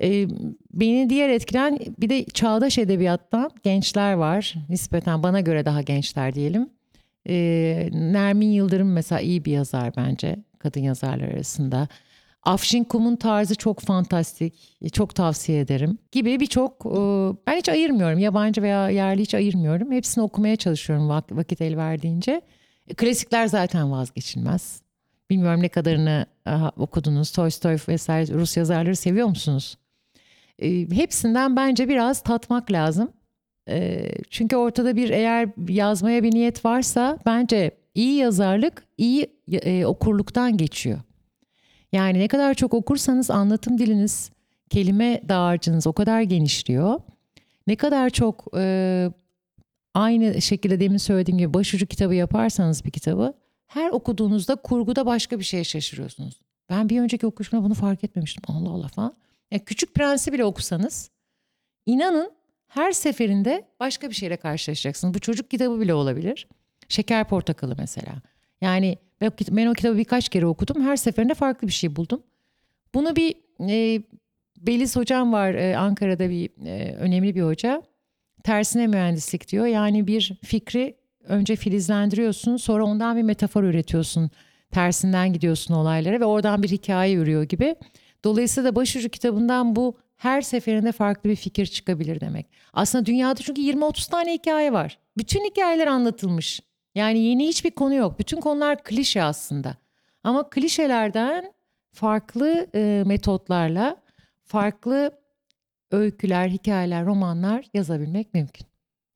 [0.02, 0.28] E,
[0.74, 4.54] beni diğer etkilen bir de çağdaş edebiyattan gençler var.
[4.70, 6.70] Nispeten bana göre daha gençler diyelim.
[7.30, 11.88] E, Nermin Yıldırım mesela iyi bir yazar bence kadın yazarlar arasında.
[12.44, 14.78] Afşin Kum'un tarzı çok fantastik.
[14.94, 15.98] Çok tavsiye ederim.
[16.12, 16.90] Gibi birçok e,
[17.48, 18.20] ben hiç ayırmıyorum.
[18.20, 19.92] Yabancı veya yerli hiç ayırmıyorum.
[19.92, 22.42] Hepsini okumaya çalışıyorum vak- vakit el verdiğince.
[22.88, 24.82] E, Klasikler zaten vazgeçilmez.
[25.30, 26.26] Bilmiyorum ne kadarını
[26.78, 27.32] okudunuz.
[27.32, 29.78] Tolstoy vesaire Rus yazarları seviyor musunuz?
[30.60, 33.12] E, hepsinden bence biraz tatmak lazım.
[33.70, 40.58] E, çünkü ortada bir eğer yazmaya bir niyet varsa bence iyi yazarlık iyi e, okurluktan
[40.58, 41.00] geçiyor.
[41.92, 44.32] Yani ne kadar çok okursanız anlatım diliniz,
[44.70, 47.00] kelime dağarcığınız o kadar genişliyor.
[47.68, 49.12] Ne kadar çok e,
[49.94, 53.34] aynı şekilde demin söylediğim gibi başucu kitabı yaparsanız bir kitabı
[53.68, 56.42] her okuduğunuzda kurguda başka bir şeye şaşırıyorsunuz.
[56.70, 58.44] Ben bir önceki okuşumda bunu fark etmemiştim.
[58.48, 59.16] Allah Allah falan.
[59.52, 61.10] Yani Küçük Prens'i bile okusanız
[61.86, 62.37] inanın
[62.68, 65.14] her seferinde başka bir şeyle karşılaşacaksınız.
[65.14, 66.48] Bu çocuk kitabı bile olabilir.
[66.90, 68.14] Şeker Portakalı mesela.
[68.62, 68.98] Yani
[69.52, 70.84] ben o kitabı birkaç kere okudum.
[70.84, 72.24] Her seferinde farklı bir şey buldum.
[72.94, 73.36] Bunu bir
[73.70, 74.02] e,
[74.62, 77.82] Beliz hocam var e, Ankara'da bir e, önemli bir hoca.
[78.44, 79.66] Tersine mühendislik diyor.
[79.66, 84.30] Yani bir fikri önce filizlendiriyorsun sonra ondan bir metafor üretiyorsun.
[84.72, 87.76] Tersinden gidiyorsun olaylara ve oradan bir hikaye yürüyor gibi.
[88.24, 92.48] Dolayısıyla da başucu kitabından bu her seferinde farklı bir fikir çıkabilir demek.
[92.74, 95.00] Aslında dünyada çünkü 20-30 tane hikaye var.
[95.18, 96.62] Bütün hikayeler anlatılmış.
[96.96, 98.20] Yani yeni hiçbir konu yok.
[98.20, 99.78] Bütün konular klişe aslında.
[100.24, 101.54] Ama klişelerden
[101.92, 103.98] farklı e, metotlarla
[104.44, 105.12] farklı
[105.92, 108.68] öyküler, hikayeler, romanlar yazabilmek mümkün.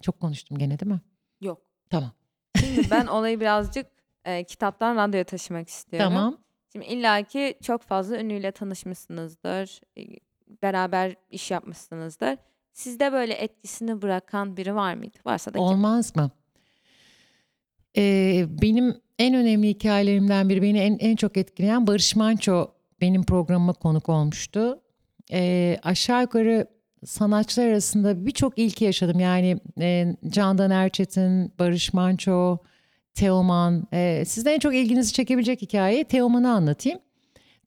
[0.02, 1.02] Çok konuştum gene değil mi?
[1.42, 1.62] Yok.
[1.90, 2.12] Tamam.
[2.60, 3.88] Şimdi ben olayı birazcık
[4.26, 6.14] e, kitaptan radyoya taşımak istiyorum.
[6.14, 6.38] Tamam.
[6.72, 9.82] Şimdi illaki çok fazla ünlüyle tanışmışsınızdır.
[10.62, 12.38] Beraber iş yapmışsınızdır.
[12.74, 15.18] Sizde böyle etkisini bırakan biri var mıydı?
[15.26, 15.68] Varsa da kim?
[15.68, 16.32] Olmaz mı?
[17.98, 23.74] Ee, benim en önemli hikayelerimden biri beni en, en çok etkileyen Barış Manço benim programıma
[23.74, 24.82] konuk olmuştu.
[25.32, 26.68] Ee, aşağı yukarı
[27.06, 29.20] sanatçılar arasında birçok ilki yaşadım.
[29.20, 32.58] Yani e, Candan Erçetin, Barış Manço,
[33.14, 33.88] Teoman.
[33.94, 37.00] E, sizden en çok ilginizi çekebilecek hikayeyi Teoman'ı anlatayım.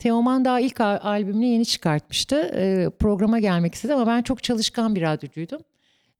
[0.04, 2.36] Teoman daha ilk al- albümünü yeni çıkartmıştı.
[2.36, 5.60] E, programa gelmek istedi ama ben çok çalışkan bir radyocuydum.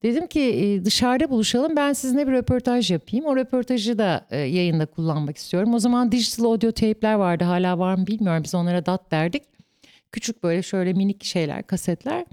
[0.03, 3.25] Dedim ki e, dışarıda buluşalım ben sizinle bir röportaj yapayım.
[3.27, 5.75] O röportajı da e, yayında kullanmak istiyorum.
[5.75, 9.43] O zaman digital audio tape'ler vardı hala var mı bilmiyorum biz onlara DAT derdik.
[10.13, 12.25] Küçük böyle şöyle minik şeyler kasetler.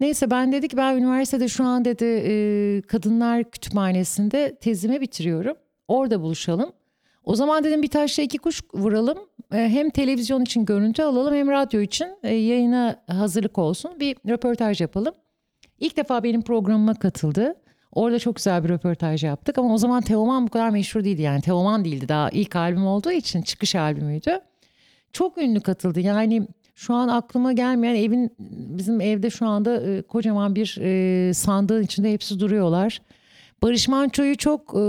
[0.00, 5.56] Neyse ben dedi ki ben üniversitede şu an dedi e, kadınlar kütüphanesinde tezimi bitiriyorum.
[5.88, 6.72] Orada buluşalım.
[7.24, 9.18] O zaman dedim bir taşla iki kuş vuralım.
[9.52, 14.00] E, hem televizyon için görüntü alalım hem radyo için e, yayına hazırlık olsun.
[14.00, 15.14] Bir röportaj yapalım.
[15.80, 17.54] İlk defa benim programıma katıldı.
[17.92, 21.40] Orada çok güzel bir röportaj yaptık ama o zaman Teoman bu kadar meşhur değildi yani.
[21.40, 24.40] Teoman değildi daha ilk albüm olduğu için çıkış albümüydü.
[25.12, 28.36] Çok ünlü katıldı yani şu an aklıma gelmeyen evin
[28.78, 33.00] bizim evde şu anda e, kocaman bir e, sandığın içinde hepsi duruyorlar.
[33.64, 34.82] Barış Manço'yu çok e,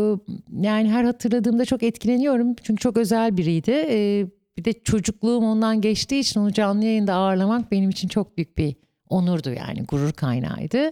[0.62, 3.72] yani her hatırladığımda çok etkileniyorum çünkü çok özel biriydi.
[3.72, 8.58] E, bir de çocukluğum ondan geçtiği için onu canlı yayında ağırlamak benim için çok büyük
[8.58, 8.76] bir
[9.10, 10.92] onurdu yani gurur kaynağıydı.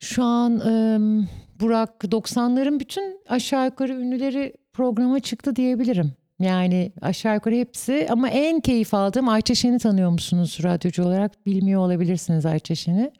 [0.00, 0.98] Şu an e,
[1.60, 6.12] Burak 90'ların bütün aşağı yukarı ünlüleri programa çıktı diyebilirim.
[6.40, 11.46] Yani aşağı yukarı hepsi ama en keyif aldığım Ayça Şen'i tanıyor musunuz radyocu olarak?
[11.46, 13.12] Bilmiyor olabilirsiniz Ayça Şen'i.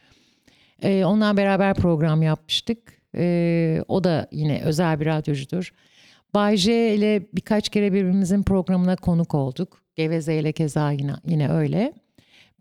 [0.83, 2.98] Ee, onunla beraber program yapmıştık.
[3.17, 5.73] Ee, o da yine özel bir radyocudur.
[6.35, 9.83] Bay J ile birkaç kere birbirimizin programına konuk olduk.
[9.95, 11.93] Geveze ile keza yine, yine öyle.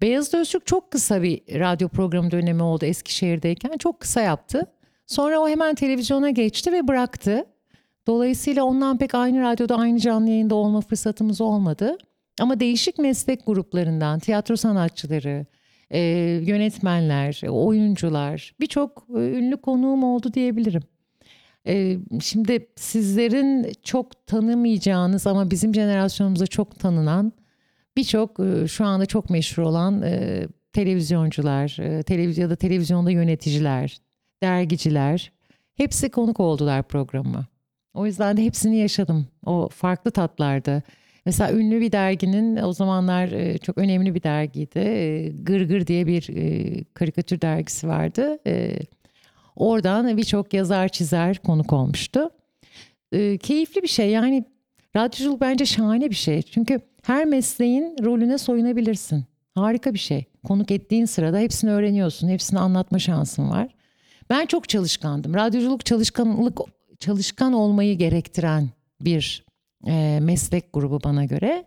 [0.01, 3.77] Beyazıt Öztürk çok kısa bir radyo programı dönemi oldu Eskişehir'deyken.
[3.77, 4.65] Çok kısa yaptı.
[5.05, 7.45] Sonra o hemen televizyona geçti ve bıraktı.
[8.07, 11.97] Dolayısıyla ondan pek aynı radyoda aynı canlı yayında olma fırsatımız olmadı.
[12.41, 15.45] Ama değişik meslek gruplarından tiyatro sanatçıları,
[15.91, 15.99] e,
[16.45, 20.83] yönetmenler, oyuncular birçok e, ünlü konuğum oldu diyebilirim.
[21.67, 27.33] E, şimdi sizlerin çok tanımayacağınız ama bizim jenerasyonumuzda çok tanınan
[27.97, 33.97] birçok e, şu anda çok meşhur olan e, televizyoncular, e, televiz ya da televizyonda yöneticiler,
[34.43, 35.31] dergiciler
[35.75, 37.45] hepsi konuk oldular programa.
[37.93, 39.27] O yüzden de hepsini yaşadım.
[39.45, 40.83] O farklı tatlardı.
[41.27, 44.79] Mesela ünlü bir derginin o zamanlar e, çok önemli bir dergiydi.
[44.79, 48.39] E, Gırgır diye bir e, karikatür dergisi vardı.
[49.55, 52.29] Oradan birçok yazar çizer konuk olmuştu.
[53.39, 54.45] Keyifli bir şey yani
[54.95, 56.41] radyoculuk bence şahane bir şey.
[56.41, 59.25] Çünkü her mesleğin rolüne soyunabilirsin.
[59.55, 60.25] Harika bir şey.
[60.43, 62.29] Konuk ettiğin sırada hepsini öğreniyorsun.
[62.29, 63.67] Hepsini anlatma şansın var.
[64.29, 65.33] Ben çok çalışkandım.
[65.33, 66.59] Radyoculuk çalışkanlık
[66.99, 68.69] çalışkan olmayı gerektiren
[69.01, 69.46] bir
[69.87, 71.65] e, meslek grubu bana göre.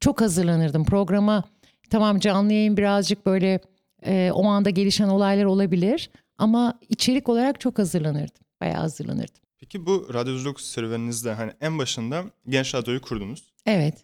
[0.00, 1.44] Çok hazırlanırdım programa.
[1.90, 3.60] Tamam canlı yayın birazcık böyle
[4.06, 8.42] e, o anda gelişen olaylar olabilir ama içerik olarak çok hazırlanırdım.
[8.60, 9.42] Bayağı hazırlanırdım.
[9.60, 13.94] Peki bu radyoculuk serüveninizde hani en başında Genç Radyo'yu kurdunuz Evet,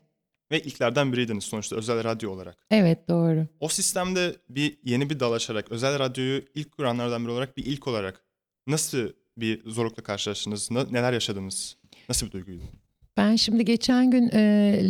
[0.51, 2.57] ve ilklerden biriydiniz sonuçta özel radyo olarak.
[2.71, 3.47] evet doğru.
[3.61, 7.87] O sistemde bir yeni bir dal açarak özel radyoyu ilk kuranlardan biri olarak bir ilk
[7.89, 8.25] olarak
[8.67, 10.71] nasıl bir zorlukla karşılaştınız?
[10.71, 11.77] Neler yaşadınız?
[12.09, 12.63] Nasıl bir duyguydu?
[13.17, 14.41] Ben şimdi geçen gün e,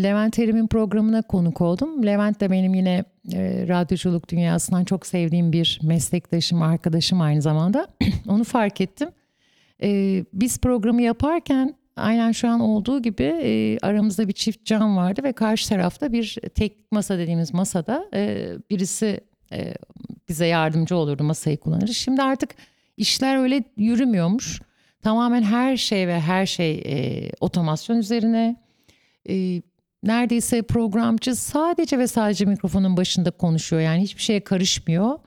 [0.02, 2.06] Levent Erim'in programına konuk oldum.
[2.06, 7.88] Levent de benim yine e, radyoculuk dünyasından çok sevdiğim bir meslektaşım, arkadaşım aynı zamanda.
[8.28, 9.08] Onu fark ettim.
[9.82, 15.22] E, biz programı yaparken aynen şu an olduğu gibi e, aramızda bir çift cam vardı
[15.24, 19.20] ve karşı tarafta bir tek masa dediğimiz masada e, birisi
[19.52, 19.74] e,
[20.28, 21.96] bize yardımcı olurdu masayı kullanırız.
[21.96, 22.54] Şimdi artık
[22.96, 24.61] işler öyle yürümüyormuş.
[25.03, 28.57] Tamamen her şey ve her şey e, otomasyon üzerine.
[29.29, 29.62] E,
[30.03, 33.83] neredeyse programcı sadece ve sadece mikrofonun başında konuşuyor.
[33.83, 35.19] Yani hiçbir şeye karışmıyor.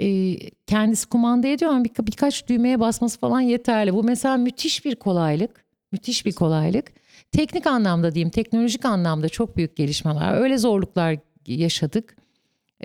[0.00, 3.94] E, kendisi kumanda ediyor ama bir, birkaç düğmeye basması falan yeterli.
[3.94, 5.64] Bu mesela müthiş bir kolaylık.
[5.92, 6.92] Müthiş bir kolaylık.
[7.32, 10.34] Teknik anlamda diyeyim, teknolojik anlamda çok büyük gelişmeler.
[10.34, 12.16] Öyle zorluklar yaşadık.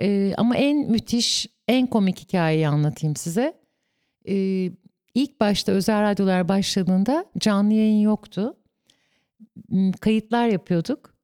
[0.00, 3.54] Ee, ama en müthiş, en komik hikayeyi anlatayım size.
[4.28, 4.70] Ee,
[5.22, 8.56] ilk başta özel radyolar başladığında canlı yayın yoktu.
[9.68, 11.14] M, Kayıtlar yapıyorduk.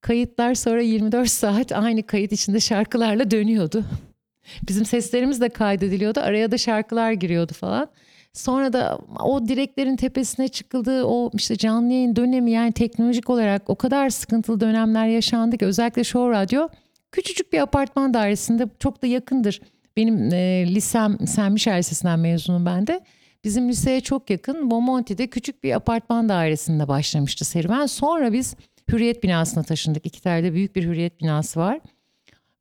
[0.00, 3.84] Kayıtlar sonra 24 saat aynı kayıt içinde şarkılarla dönüyordu.
[4.68, 6.20] Bizim seslerimiz de kaydediliyordu.
[6.20, 7.88] Araya da şarkılar giriyordu falan.
[8.32, 13.74] Sonra da o direklerin tepesine çıkıldığı o işte canlı yayın dönemi yani teknolojik olarak o
[13.74, 16.68] kadar sıkıntılı dönemler yaşandı ki özellikle Show Radyo
[17.12, 19.60] küçücük bir apartman dairesinde çok da yakındır.
[19.96, 23.00] Benim e, lisem Saint Michel Lisesi'nden mezunum ben de.
[23.44, 27.86] Bizim liseye çok yakın Bomonti'de küçük bir apartman dairesinde başlamıştı serüven.
[27.86, 28.56] Sonra biz
[28.88, 30.06] Hürriyet binasına taşındık.
[30.06, 31.80] İki tane de büyük bir Hürriyet binası var.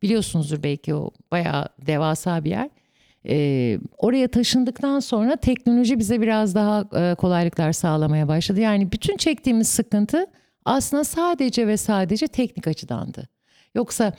[0.01, 2.69] Biliyorsunuzdur belki o bayağı devasa bir yer.
[3.29, 8.59] Ee, oraya taşındıktan sonra teknoloji bize biraz daha e, kolaylıklar sağlamaya başladı.
[8.59, 10.25] Yani bütün çektiğimiz sıkıntı
[10.65, 13.27] aslında sadece ve sadece teknik açıdandı.
[13.75, 14.13] Yoksa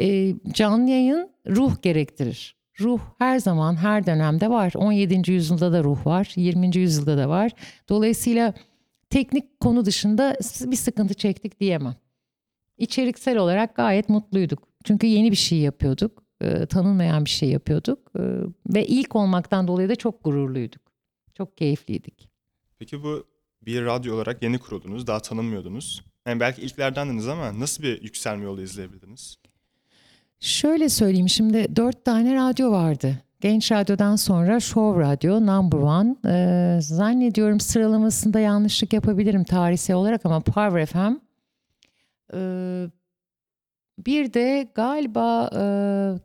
[0.00, 2.55] e, canlı yayın ruh gerektirir.
[2.80, 4.72] Ruh her zaman her dönemde var.
[4.76, 5.30] 17.
[5.30, 6.76] yüzyılda da ruh var, 20.
[6.76, 7.52] yüzyılda da var.
[7.88, 8.54] Dolayısıyla
[9.10, 11.96] teknik konu dışında bir sıkıntı çektik diyemem.
[12.78, 14.68] İçeriksel olarak gayet mutluyduk.
[14.84, 16.22] Çünkü yeni bir şey yapıyorduk.
[16.40, 17.98] E, tanınmayan bir şey yapıyorduk.
[18.18, 18.22] E,
[18.74, 20.82] ve ilk olmaktan dolayı da çok gururluyduk.
[21.34, 22.28] Çok keyifliydik.
[22.78, 23.26] Peki bu
[23.62, 26.02] bir radyo olarak yeni kuruldunuz, daha tanınmıyordunuz.
[26.26, 29.36] Yani belki ilklerdendiniz ama nasıl bir yükselme yolu izleyebildiniz?
[30.40, 33.16] Şöyle söyleyeyim şimdi dört tane radyo vardı.
[33.40, 36.16] Genç Radyo'dan sonra Show Radyo, Number One.
[36.26, 41.14] Ee, zannediyorum sıralamasında yanlışlık yapabilirim tarihsel olarak ama Power FM.
[42.34, 42.86] Ee,
[43.98, 45.62] bir de galiba e,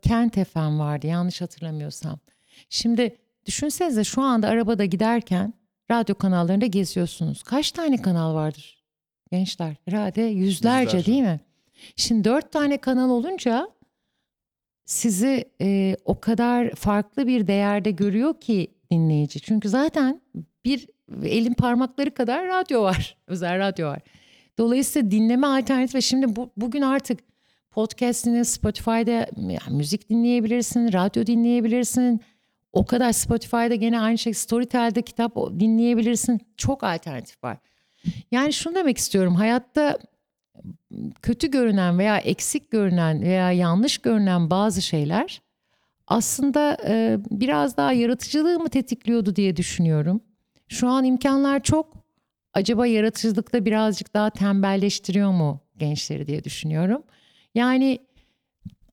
[0.08, 2.18] Kent FM vardı yanlış hatırlamıyorsam.
[2.70, 5.54] Şimdi düşünsenize şu anda arabada giderken
[5.90, 7.42] radyo kanallarında geziyorsunuz.
[7.42, 8.82] Kaç tane kanal vardır
[9.30, 9.76] gençler?
[9.84, 11.12] Herhalde yüzlerce Yüzler.
[11.12, 11.40] değil mi?
[11.96, 13.68] Şimdi dört tane kanal olunca
[14.84, 19.40] sizi e, o kadar farklı bir değerde görüyor ki dinleyici.
[19.40, 20.20] Çünkü zaten
[20.64, 20.88] bir
[21.24, 23.16] elin parmakları kadar radyo var.
[23.26, 24.00] Özel radyo var.
[24.58, 27.20] Dolayısıyla dinleme alternatifi ve şimdi bu, bugün artık
[27.70, 32.20] podcast'ini Spotify'da yani müzik dinleyebilirsin, radyo dinleyebilirsin.
[32.72, 36.40] O kadar Spotify'da gene aynı şekilde Storytel'de kitap dinleyebilirsin.
[36.56, 37.58] Çok alternatif var.
[38.30, 39.34] Yani şunu demek istiyorum.
[39.34, 39.98] Hayatta
[41.22, 45.42] kötü görünen veya eksik görünen veya yanlış görünen bazı şeyler
[46.06, 50.20] aslında e, biraz daha yaratıcılığı mı tetikliyordu diye düşünüyorum.
[50.68, 51.92] Şu an imkanlar çok.
[52.54, 57.02] Acaba yaratıcılıkta birazcık daha tembelleştiriyor mu gençleri diye düşünüyorum.
[57.54, 57.98] Yani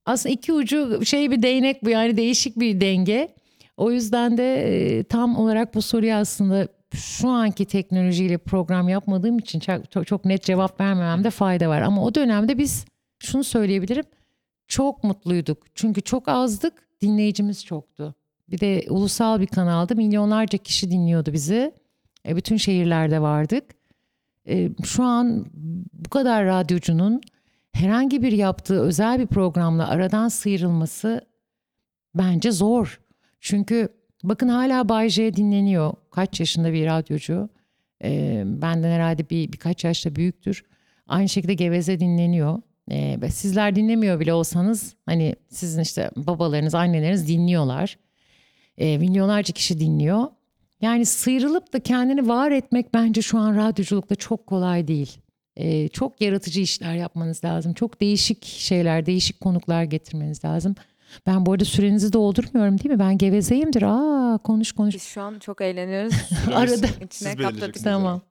[0.06, 3.36] aslında iki ucu şey bir değnek bu yani değişik bir denge.
[3.78, 9.60] O yüzden de e, tam olarak bu soruya aslında şu anki teknolojiyle program yapmadığım için
[9.90, 11.82] çok, çok net cevap vermememde fayda var.
[11.82, 12.86] Ama o dönemde biz
[13.20, 14.06] şunu söyleyebilirim.
[14.68, 15.58] Çok mutluyduk.
[15.76, 18.16] Çünkü çok azdık, dinleyicimiz çoktu.
[18.50, 19.96] Bir de ulusal bir kanaldı.
[19.96, 21.74] Milyonlarca kişi dinliyordu bizi.
[22.28, 23.64] E, bütün şehirlerde vardık.
[24.48, 25.46] E, şu an
[25.94, 27.22] bu kadar radyocunun
[27.72, 31.22] herhangi bir yaptığı özel bir programla aradan sıyrılması
[32.16, 33.02] bence zor.
[33.40, 33.90] Çünkü
[34.24, 35.94] bakın hala Bay J dinleniyor.
[36.20, 37.50] Kaç yaşında bir radyocu.
[38.04, 40.64] Ee, benden herhalde bir birkaç yaşta büyüktür.
[41.08, 42.62] Aynı şekilde Geveze dinleniyor.
[42.92, 47.98] Ve sizler dinlemiyor bile olsanız hani sizin işte babalarınız, anneleriniz dinliyorlar.
[48.78, 50.28] Ee, milyonlarca kişi dinliyor.
[50.82, 55.18] Yani sıyrılıp da kendini var etmek bence şu an radyoculukta çok kolay değil.
[55.56, 57.74] Ee, çok yaratıcı işler yapmanız lazım.
[57.74, 60.76] Çok değişik şeyler, değişik konuklar getirmeniz lazım.
[61.28, 63.00] Ben bu arada sürenizi doldurmuyorum değil mi?
[63.00, 63.82] Ben gevezeyimdir.
[63.82, 64.96] Aa konuş konuş.
[64.96, 66.14] Biz şu an çok eğleniyoruz.
[66.54, 66.88] Arada.
[66.88, 67.84] İçine Siz kaptırdık.
[67.84, 68.22] Tamam.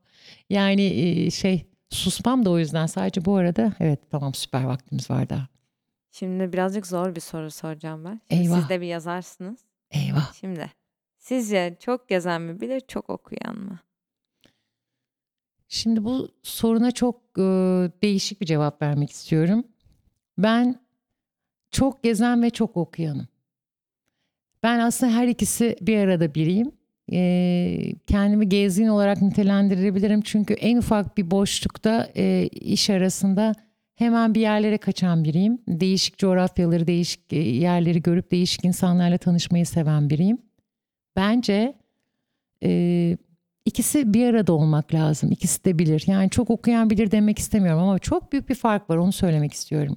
[0.50, 5.28] Yani e, şey susmam da o yüzden sadece bu arada evet tamam süper vaktimiz var
[5.28, 5.48] daha.
[6.10, 8.20] Şimdi birazcık zor bir soru soracağım ben.
[8.30, 8.60] Şimdi Eyvah.
[8.60, 9.58] Siz de bir yazarsınız.
[9.90, 10.32] Eyvah.
[10.32, 10.70] Şimdi
[11.18, 13.78] sizce çok gezen mi bilir, çok okuyan mı?
[15.68, 17.42] Şimdi bu soruna çok e,
[18.02, 19.64] değişik bir cevap vermek istiyorum.
[20.38, 20.80] Ben
[21.70, 23.28] çok gezen ve çok okuyanım.
[24.62, 26.72] Ben aslında her ikisi bir arada biriyim.
[27.12, 30.20] E, kendimi gezgin olarak nitelendirebilirim.
[30.20, 33.54] Çünkü en ufak bir boşlukta e, iş arasında
[33.94, 35.58] hemen bir yerlere kaçan biriyim.
[35.68, 40.38] Değişik coğrafyaları, değişik e, yerleri görüp değişik insanlarla tanışmayı seven biriyim.
[41.16, 41.74] Bence
[42.64, 43.16] e,
[43.64, 45.32] ikisi bir arada olmak lazım.
[45.32, 46.04] İkisi de bilir.
[46.06, 49.96] Yani çok okuyan bilir demek istemiyorum ama çok büyük bir fark var onu söylemek istiyorum.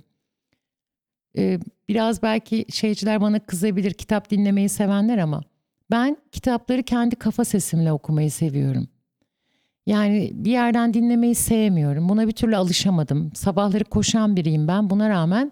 [1.38, 1.60] Ee,
[1.90, 5.44] biraz belki şeyciler bana kızabilir kitap dinlemeyi sevenler ama
[5.92, 8.88] ben kitapları kendi kafa sesimle okumayı seviyorum.
[9.86, 12.10] Yani bir yerden dinlemeyi sevmiyorum.
[12.10, 13.32] Buna bir türlü alışamadım.
[13.36, 14.90] Sabahları koşan biriyim ben.
[14.90, 15.52] Buna rağmen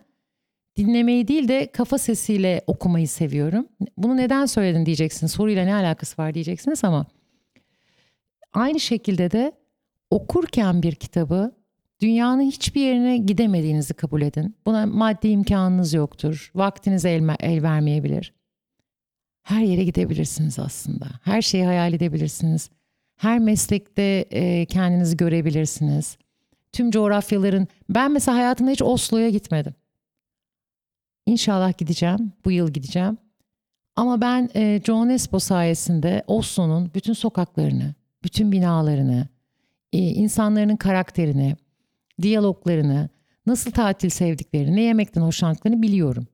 [0.78, 3.68] dinlemeyi değil de kafa sesiyle okumayı seviyorum.
[3.98, 5.32] Bunu neden söyledin diyeceksiniz.
[5.32, 7.06] Soruyla ne alakası var diyeceksiniz ama
[8.54, 9.52] aynı şekilde de
[10.12, 11.59] okurken bir kitabı
[12.02, 14.56] dünyanın hiçbir yerine gidemediğinizi kabul edin.
[14.66, 16.52] Buna maddi imkanınız yoktur.
[16.56, 18.34] Vaktiniz el, el vermeyebilir.
[19.44, 21.06] Her yere gidebilirsiniz aslında.
[21.22, 22.70] Her şeyi hayal edebilirsiniz.
[23.16, 26.18] Her meslekte e, kendinizi görebilirsiniz.
[26.72, 27.68] Tüm coğrafyaların...
[27.90, 29.74] Ben mesela hayatımda hiç Oslo'ya gitmedim.
[31.26, 32.34] İnşallah gideceğim.
[32.46, 33.18] Bu yıl gideceğim.
[33.96, 37.94] Ama ben e, John Espo sayesinde Oslo'nun bütün sokaklarını,
[38.24, 39.28] bütün binalarını,
[39.94, 41.56] e, insanların karakterini,
[42.22, 43.10] diyaloglarını,
[43.46, 46.28] nasıl tatil sevdiklerini, ne yemekten hoşlandıklarını biliyorum.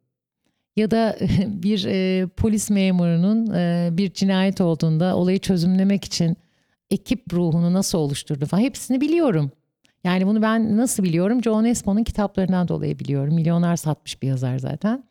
[0.76, 1.18] Ya da
[1.48, 6.38] bir e, polis memurunun e, bir cinayet olduğunda olayı çözümlemek için
[6.90, 9.52] ekip ruhunu nasıl oluşturdu falan hepsini biliyorum.
[10.04, 11.44] Yani bunu ben nasıl biliyorum?
[11.44, 13.36] John Espo'nun kitaplarından dolayı biliyorum.
[13.36, 15.04] Milyonlar satmış bir yazar zaten.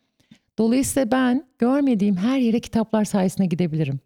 [0.57, 3.99] Dolayısıyla ben görmediğim her yere kitaplar sayesinde gidebilirim.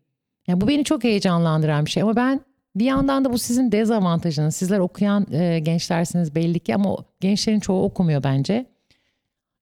[0.47, 2.41] Yani bu beni çok heyecanlandıran bir şey ama ben
[2.75, 4.55] bir yandan da bu sizin dezavantajınız.
[4.55, 8.65] Sizler okuyan e, gençlersiniz belli ki ama gençlerin çoğu okumuyor bence.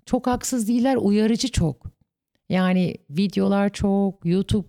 [0.06, 1.86] Çok haksız değiller, uyarıcı çok.
[2.50, 4.68] Yani videolar çok, YouTube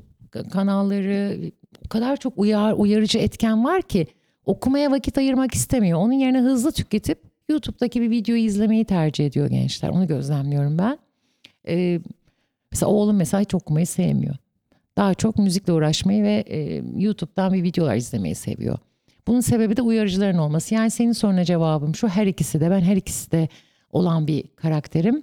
[0.50, 1.50] kanalları
[1.86, 4.06] o kadar çok uyar, uyarıcı etken var ki
[4.46, 5.98] okumaya vakit ayırmak istemiyor.
[5.98, 9.88] Onun yerine hızlı tüketip YouTube'daki bir videoyu izlemeyi tercih ediyor gençler.
[9.88, 10.98] Onu gözlemliyorum ben.
[11.68, 12.00] Ee,
[12.72, 14.36] mesela oğlum mesela hiç okumayı sevmiyor.
[14.98, 18.78] Daha çok müzikle uğraşmayı ve e, YouTube'dan bir videolar izlemeyi seviyor.
[19.26, 20.74] Bunun sebebi de uyarıcıların olması.
[20.74, 23.48] Yani senin soruna cevabım şu her ikisi de ben her ikisi de
[23.90, 25.22] olan bir karakterim.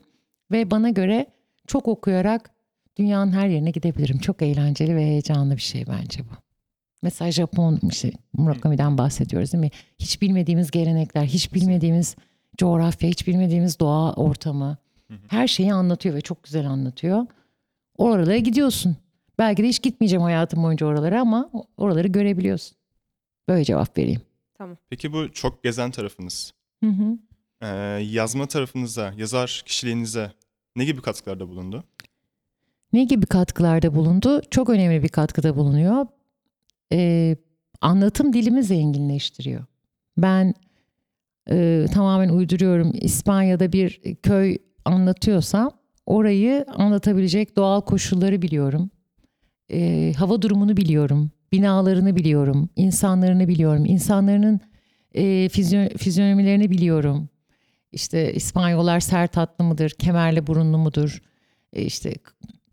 [0.51, 1.25] Ve bana göre
[1.67, 2.49] çok okuyarak
[2.97, 4.17] dünyanın her yerine gidebilirim.
[4.17, 6.33] Çok eğlenceli ve heyecanlı bir şey bence bu.
[7.01, 9.71] Mesela Japon işte Murakami'den bahsediyoruz değil mi?
[9.99, 12.15] Hiç bilmediğimiz gelenekler, hiç bilmediğimiz
[12.57, 14.77] coğrafya, hiç bilmediğimiz doğa ortamı.
[15.27, 17.25] Her şeyi anlatıyor ve çok güzel anlatıyor.
[17.97, 18.95] Oralara gidiyorsun.
[19.39, 22.77] Belki de hiç gitmeyeceğim hayatım boyunca oralara ama oraları görebiliyorsun.
[23.49, 24.21] Böyle cevap vereyim.
[24.57, 24.77] Tamam.
[24.89, 27.17] Peki bu çok gezen tarafınız, Hı hı.
[27.61, 27.67] e,
[28.03, 30.31] yazma tarafınıza, yazar kişiliğinize
[30.75, 31.83] ne gibi katkılarda bulundu?
[32.93, 34.41] Ne gibi katkılarda bulundu?
[34.51, 36.07] Çok önemli bir katkıda bulunuyor.
[36.93, 37.35] Ee,
[37.81, 39.65] anlatım dilimi zenginleştiriyor.
[40.17, 40.53] Ben
[41.49, 42.91] e, tamamen uyduruyorum.
[43.01, 45.71] İspanya'da bir köy anlatıyorsam
[46.05, 48.89] orayı anlatabilecek doğal koşulları biliyorum.
[49.71, 51.31] Ee, hava durumunu biliyorum.
[51.51, 52.69] Binalarını biliyorum.
[52.75, 53.85] insanlarını biliyorum.
[53.85, 54.59] İnsanların
[55.13, 57.29] e, fizyo- fizyonomilerini biliyorum.
[57.91, 59.89] İşte İspanyollar sert hatlı mıdır?
[59.89, 61.21] Kemerli burunlu mudur?
[61.73, 62.13] E, işte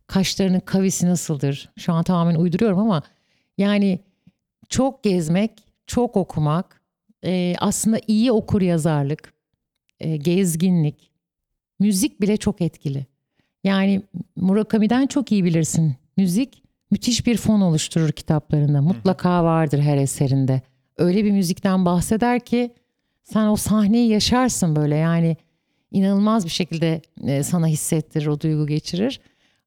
[0.07, 1.71] kaşlarının kavisi nasıldır?
[1.79, 3.03] Şu an tamamen uyduruyorum ama
[3.59, 4.01] yani
[4.69, 5.53] çok gezmek,
[5.87, 6.83] çok okumak,
[7.25, 9.35] e, aslında iyi okur yazarlık,
[10.01, 11.11] e, gezginlik,
[11.81, 13.07] müzik bile çok etkili.
[13.65, 14.03] Yani
[14.37, 15.97] Murakami'den çok iyi bilirsin.
[16.17, 16.62] Müzik
[16.93, 18.83] müthiş bir fon oluşturur kitaplarında.
[18.83, 20.63] Mutlaka vardır her eserinde.
[20.99, 22.75] Öyle bir müzikten bahseder ki
[23.23, 25.37] sen o sahneyi yaşarsın böyle yani
[25.91, 29.21] inanılmaz bir şekilde e, sana hissettirir, o duygu geçirir.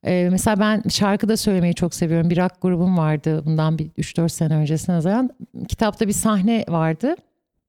[0.06, 2.30] Ee, mesela ben şarkı da söylemeyi çok seviyorum.
[2.30, 5.30] Bir rock grubum vardı bundan bir 3-4 sene öncesine nazaran.
[5.68, 7.16] Kitapta bir sahne vardı.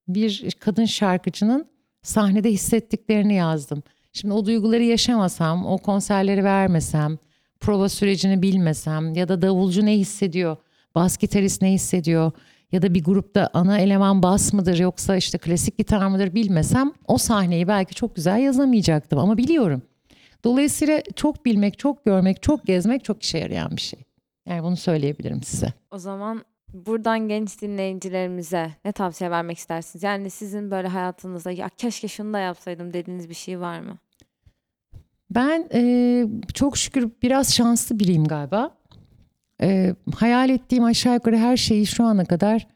[0.09, 1.67] Bir kadın şarkıcının
[2.03, 3.83] sahnede hissettiklerini yazdım.
[4.13, 7.19] Şimdi o duyguları yaşamasam, o konserleri vermesem,
[7.67, 10.57] prova sürecini bilmesem ya da davulcu ne hissediyor,
[10.95, 12.33] bas gitarist ne hissediyor
[12.73, 17.19] ya da bir grupta ana eleman bas mıdır yoksa işte klasik gitar mıdır bilmesem o
[17.19, 19.83] sahneyi belki çok güzel yazamayacaktım ama biliyorum.
[20.45, 24.01] Dolayısıyla çok bilmek, çok görmek, çok gezmek çok işe yarayan bir şey.
[24.49, 25.73] Yani bunu söyleyebilirim size.
[25.91, 30.03] O zaman buradan genç dinleyicilerimize ne tavsiye vermek istersiniz?
[30.03, 33.99] Yani sizin böyle hayatınızda ya keşke şunu da yapsaydım dediğiniz bir şey var mı?
[35.31, 36.25] Ben e,
[36.55, 38.71] çok şükür biraz şanslı biriyim galiba.
[39.63, 42.67] E, hayal ettiğim aşağı yukarı her şeyi şu ana kadar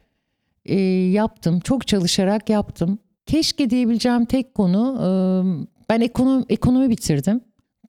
[0.67, 0.81] e,
[1.11, 1.61] yaptım.
[1.61, 2.99] Çok çalışarak yaptım.
[3.27, 5.09] Keşke diyebileceğim tek konu e,
[5.89, 7.41] ben ekonomi, ekonomi bitirdim.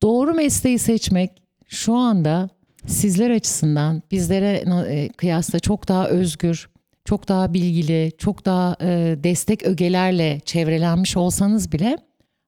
[0.02, 1.32] Doğru mesleği seçmek
[1.68, 2.50] şu anda
[2.88, 6.70] sizler açısından bizlere e, kıyasla çok daha özgür,
[7.06, 11.98] çok daha bilgili, çok daha e, destek ögelerle çevrelenmiş olsanız bile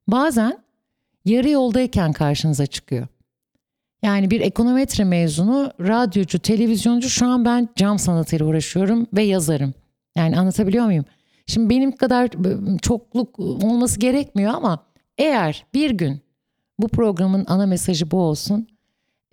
[0.07, 0.62] bazen
[1.26, 3.07] yarı yoldayken karşınıza çıkıyor.
[4.03, 9.74] Yani bir ekonometre mezunu, radyocu, televizyoncu şu an ben cam sanatıyla uğraşıyorum ve yazarım.
[10.17, 11.05] Yani anlatabiliyor muyum?
[11.47, 12.30] Şimdi benim kadar
[12.82, 14.86] çokluk olması gerekmiyor ama
[15.17, 16.21] eğer bir gün
[16.80, 18.67] bu programın ana mesajı bu olsun.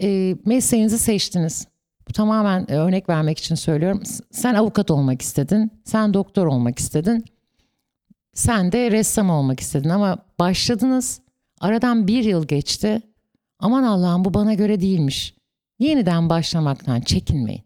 [0.03, 1.67] E, mesleğinizi seçtiniz.
[2.09, 4.03] Bu tamamen örnek vermek için söylüyorum.
[4.31, 5.71] Sen avukat olmak istedin.
[5.85, 7.25] Sen doktor olmak istedin.
[8.35, 11.21] Sen de ressam olmak istedin ama başladınız.
[11.61, 13.03] Aradan bir yıl geçti
[13.61, 15.35] Aman Allah'ım bu bana göre değilmiş.
[15.79, 17.63] Yeniden başlamaktan çekinmeyin.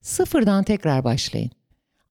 [0.00, 1.50] Sıfırdan tekrar başlayın.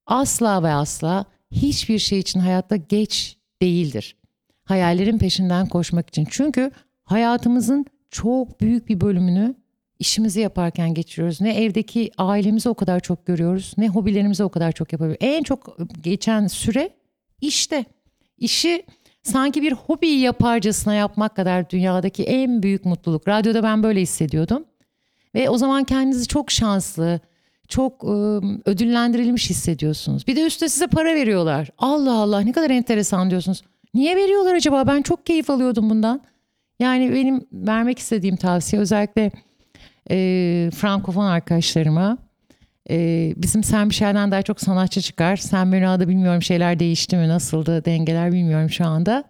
[0.06, 4.16] Asla ve asla hiçbir şey için hayatta geç değildir.
[4.64, 6.28] Hayallerin peşinden koşmak için.
[6.30, 6.72] Çünkü
[7.04, 9.56] hayatımızın çok büyük bir bölümünü
[10.00, 11.42] işimizi yaparken geçiriyoruz.
[11.42, 15.28] Ne evdeki ailemizi o kadar çok görüyoruz, ne hobilerimizi o kadar çok yapabiliyoruz.
[15.28, 16.90] En çok geçen süre
[17.42, 17.86] işte.
[18.38, 18.86] İşi
[19.24, 23.28] sanki bir hobiyi yaparcasına yapmak kadar dünyadaki en büyük mutluluk.
[23.28, 24.66] Radyoda ben böyle hissediyordum.
[25.36, 27.20] Ve o zaman kendinizi çok şanslı,
[27.68, 30.28] çok ıı, ödüllendirilmiş hissediyorsunuz.
[30.28, 31.70] Bir de üstte size para veriyorlar.
[31.78, 33.64] Allah Allah ne kadar enteresan diyorsunuz.
[33.94, 34.88] Niye veriyorlar acaba?
[34.88, 36.22] Ben çok keyif alıyordum bundan.
[36.80, 39.32] Yani benim vermek istediğim tavsiye özellikle
[40.12, 42.18] e, Frankofon arkadaşlarıma
[42.90, 45.36] e, bizim Sen Michel'den daha çok sanatçı çıkar.
[45.36, 49.24] Sen Benoît'da bilmiyorum şeyler değişti mi nasıldı dengeler bilmiyorum şu anda.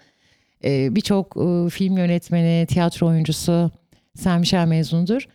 [0.63, 3.71] E, Birçok e, film yönetmeni, tiyatro oyuncusu
[4.15, 5.27] Sen Michel mezunudur.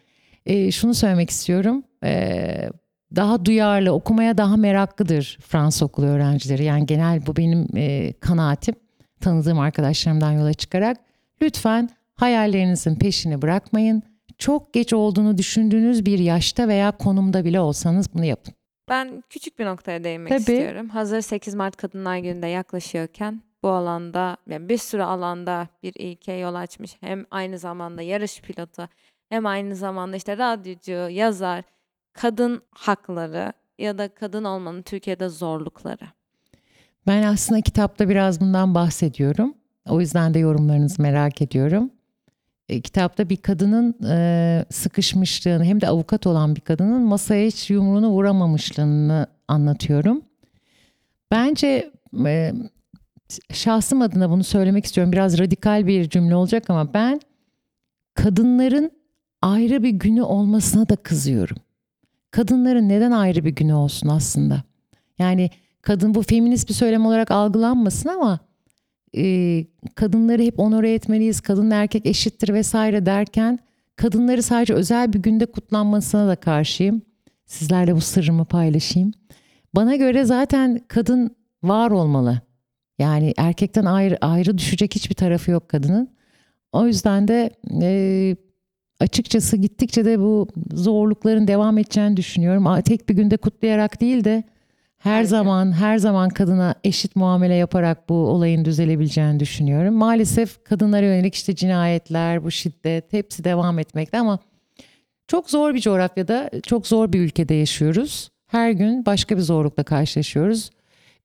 [0.47, 1.83] E, şunu söylemek istiyorum.
[2.05, 2.69] E,
[3.17, 6.65] daha duyarlı, okumaya daha meraklıdır Fransız okulu öğrencileri.
[6.65, 8.75] Yani genel bu benim e, kanaatim.
[9.21, 10.97] Tanıdığım arkadaşlarımdan yola çıkarak.
[11.43, 14.03] Lütfen hayallerinizin peşini bırakmayın.
[14.39, 18.55] Çok geç olduğunu düşündüğünüz bir yaşta veya konumda bile olsanız bunu yapın.
[18.89, 20.41] Ben küçük bir noktaya değinmek Tabii.
[20.41, 20.89] istiyorum.
[20.89, 26.55] Hazır 8 Mart Kadınlar Günü'nde yaklaşıyorken bu alanda yani bir sürü alanda bir ilke yol
[26.55, 26.97] açmış.
[27.01, 28.89] Hem aynı zamanda yarış pilotu
[29.29, 31.65] hem aynı zamanda işte radyocu, yazar,
[32.13, 36.05] kadın hakları ya da kadın olmanın Türkiye'de zorlukları.
[37.07, 39.55] Ben aslında kitapta biraz bundan bahsediyorum.
[39.89, 41.91] O yüzden de yorumlarınızı merak ediyorum.
[42.69, 48.09] E, kitapta bir kadının e, sıkışmışlığını hem de avukat olan bir kadının masaya hiç yumruğunu
[48.09, 50.23] vuramamışlığını anlatıyorum.
[51.31, 51.91] Bence
[52.27, 52.53] e,
[53.53, 55.13] şahsım adına bunu söylemek istiyorum.
[55.13, 57.21] Biraz radikal bir cümle olacak ama ben
[58.15, 58.91] kadınların
[59.43, 61.57] ayrı bir günü olmasına da kızıyorum.
[62.31, 64.63] Kadınların neden ayrı bir günü olsun aslında?
[65.19, 65.51] Yani
[65.83, 68.39] kadın bu feminist bir söylem olarak algılanmasın ama
[69.17, 73.59] e, kadınları hep onore etmeliyiz, kadın erkek eşittir vesaire derken
[73.97, 77.03] kadınları sadece özel bir günde kutlanmasına da karşıyım.
[77.47, 79.13] Sizlerle bu sırrımı paylaşayım.
[79.75, 82.41] Bana göre zaten kadın var olmalı.
[82.99, 86.09] Yani erkekten ayrı ayrı düşecek hiçbir tarafı yok kadının.
[86.73, 87.51] O yüzden de
[87.83, 88.37] e,
[89.01, 92.83] açıkçası gittikçe de bu zorlukların devam edeceğini düşünüyorum.
[92.83, 94.45] Tek bir günde kutlayarak değil de
[95.05, 95.29] her gün.
[95.29, 99.95] zaman her zaman kadına eşit muamele yaparak bu olayın düzelebileceğini düşünüyorum.
[99.95, 104.39] Maalesef kadınlara yönelik işte cinayetler, bu şiddet hepsi devam etmekte ama
[105.29, 108.29] çok zor bir coğrafyada, çok zor bir ülkede yaşıyoruz.
[108.47, 110.71] Her gün başka bir zorlukla karşılaşıyoruz.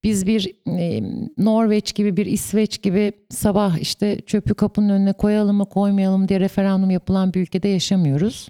[0.03, 1.03] Biz bir e,
[1.37, 6.89] Norveç gibi bir İsveç gibi sabah işte çöpü kapının önüne koyalım mı koymayalım diye referandum
[6.89, 8.49] yapılan bir ülkede yaşamıyoruz.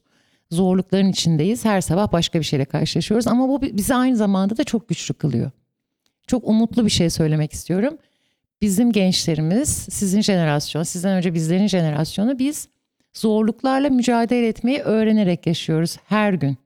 [0.52, 1.66] Zorlukların içindeyiz.
[1.66, 5.14] Her sabah başka bir şeyle karşılaşıyoruz ama bu bi- bizi aynı zamanda da çok güçlü
[5.14, 5.52] kılıyor.
[6.28, 7.97] Çok umutlu bir şey söylemek istiyorum.
[8.62, 12.68] Bizim gençlerimiz, sizin jenerasyon, sizden önce bizlerin jenerasyonu biz
[13.14, 16.58] zorluklarla mücadele etmeyi öğrenerek yaşıyoruz her gün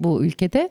[0.00, 0.70] bu ülkede.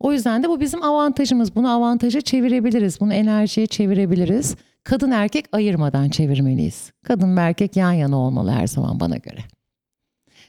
[0.00, 1.54] O yüzden de bu bizim avantajımız.
[1.54, 3.00] Bunu avantaja çevirebiliriz.
[3.00, 4.56] Bunu enerjiye çevirebiliriz.
[4.84, 6.90] Kadın erkek ayırmadan çevirmeliyiz.
[7.04, 9.40] Kadın ve erkek yan yana olmalı her zaman bana göre.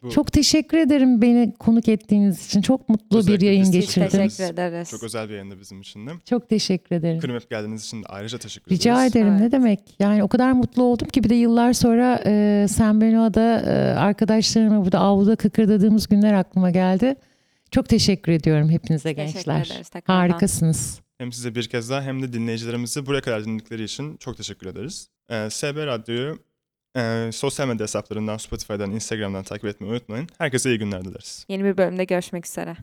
[0.03, 2.61] Bu- Çok teşekkür ederim beni konuk ettiğiniz için.
[2.61, 4.07] Çok mutlu bir Özellikle yayın biz geçirdim.
[4.09, 4.89] Teşekkür ederiz.
[4.89, 6.11] Çok özel bir yayında bizim için de.
[6.25, 7.19] Çok teşekkür ederim.
[7.19, 9.15] Kırmep geldiğiniz için de ayrıca teşekkür Rica ederiz.
[9.15, 9.51] ederim ne Evet.
[9.51, 9.79] demek.
[9.99, 14.85] Yani o kadar mutlu oldum ki bir de yıllar sonra e, Sen Benoa'da e, arkadaşlarımla
[14.85, 17.15] burada avluda kıkırdadığımız günler aklıma geldi.
[17.71, 19.65] Çok teşekkür ediyorum hepinize Teşekkür gençler.
[19.65, 20.29] ederiz tekrardan.
[20.29, 20.99] Harikasınız.
[21.17, 25.09] Hem size bir kez daha hem de dinleyicilerimizi buraya kadar dinledikleri için çok teşekkür ederiz.
[25.29, 26.39] Ee, SB Radyo'yu
[26.97, 30.27] e, sosyal medya hesaplarından, Spotify'dan, Instagram'dan takip etmeyi unutmayın.
[30.37, 31.45] Herkese iyi günler dileriz.
[31.49, 32.77] Yeni bir bölümde görüşmek üzere.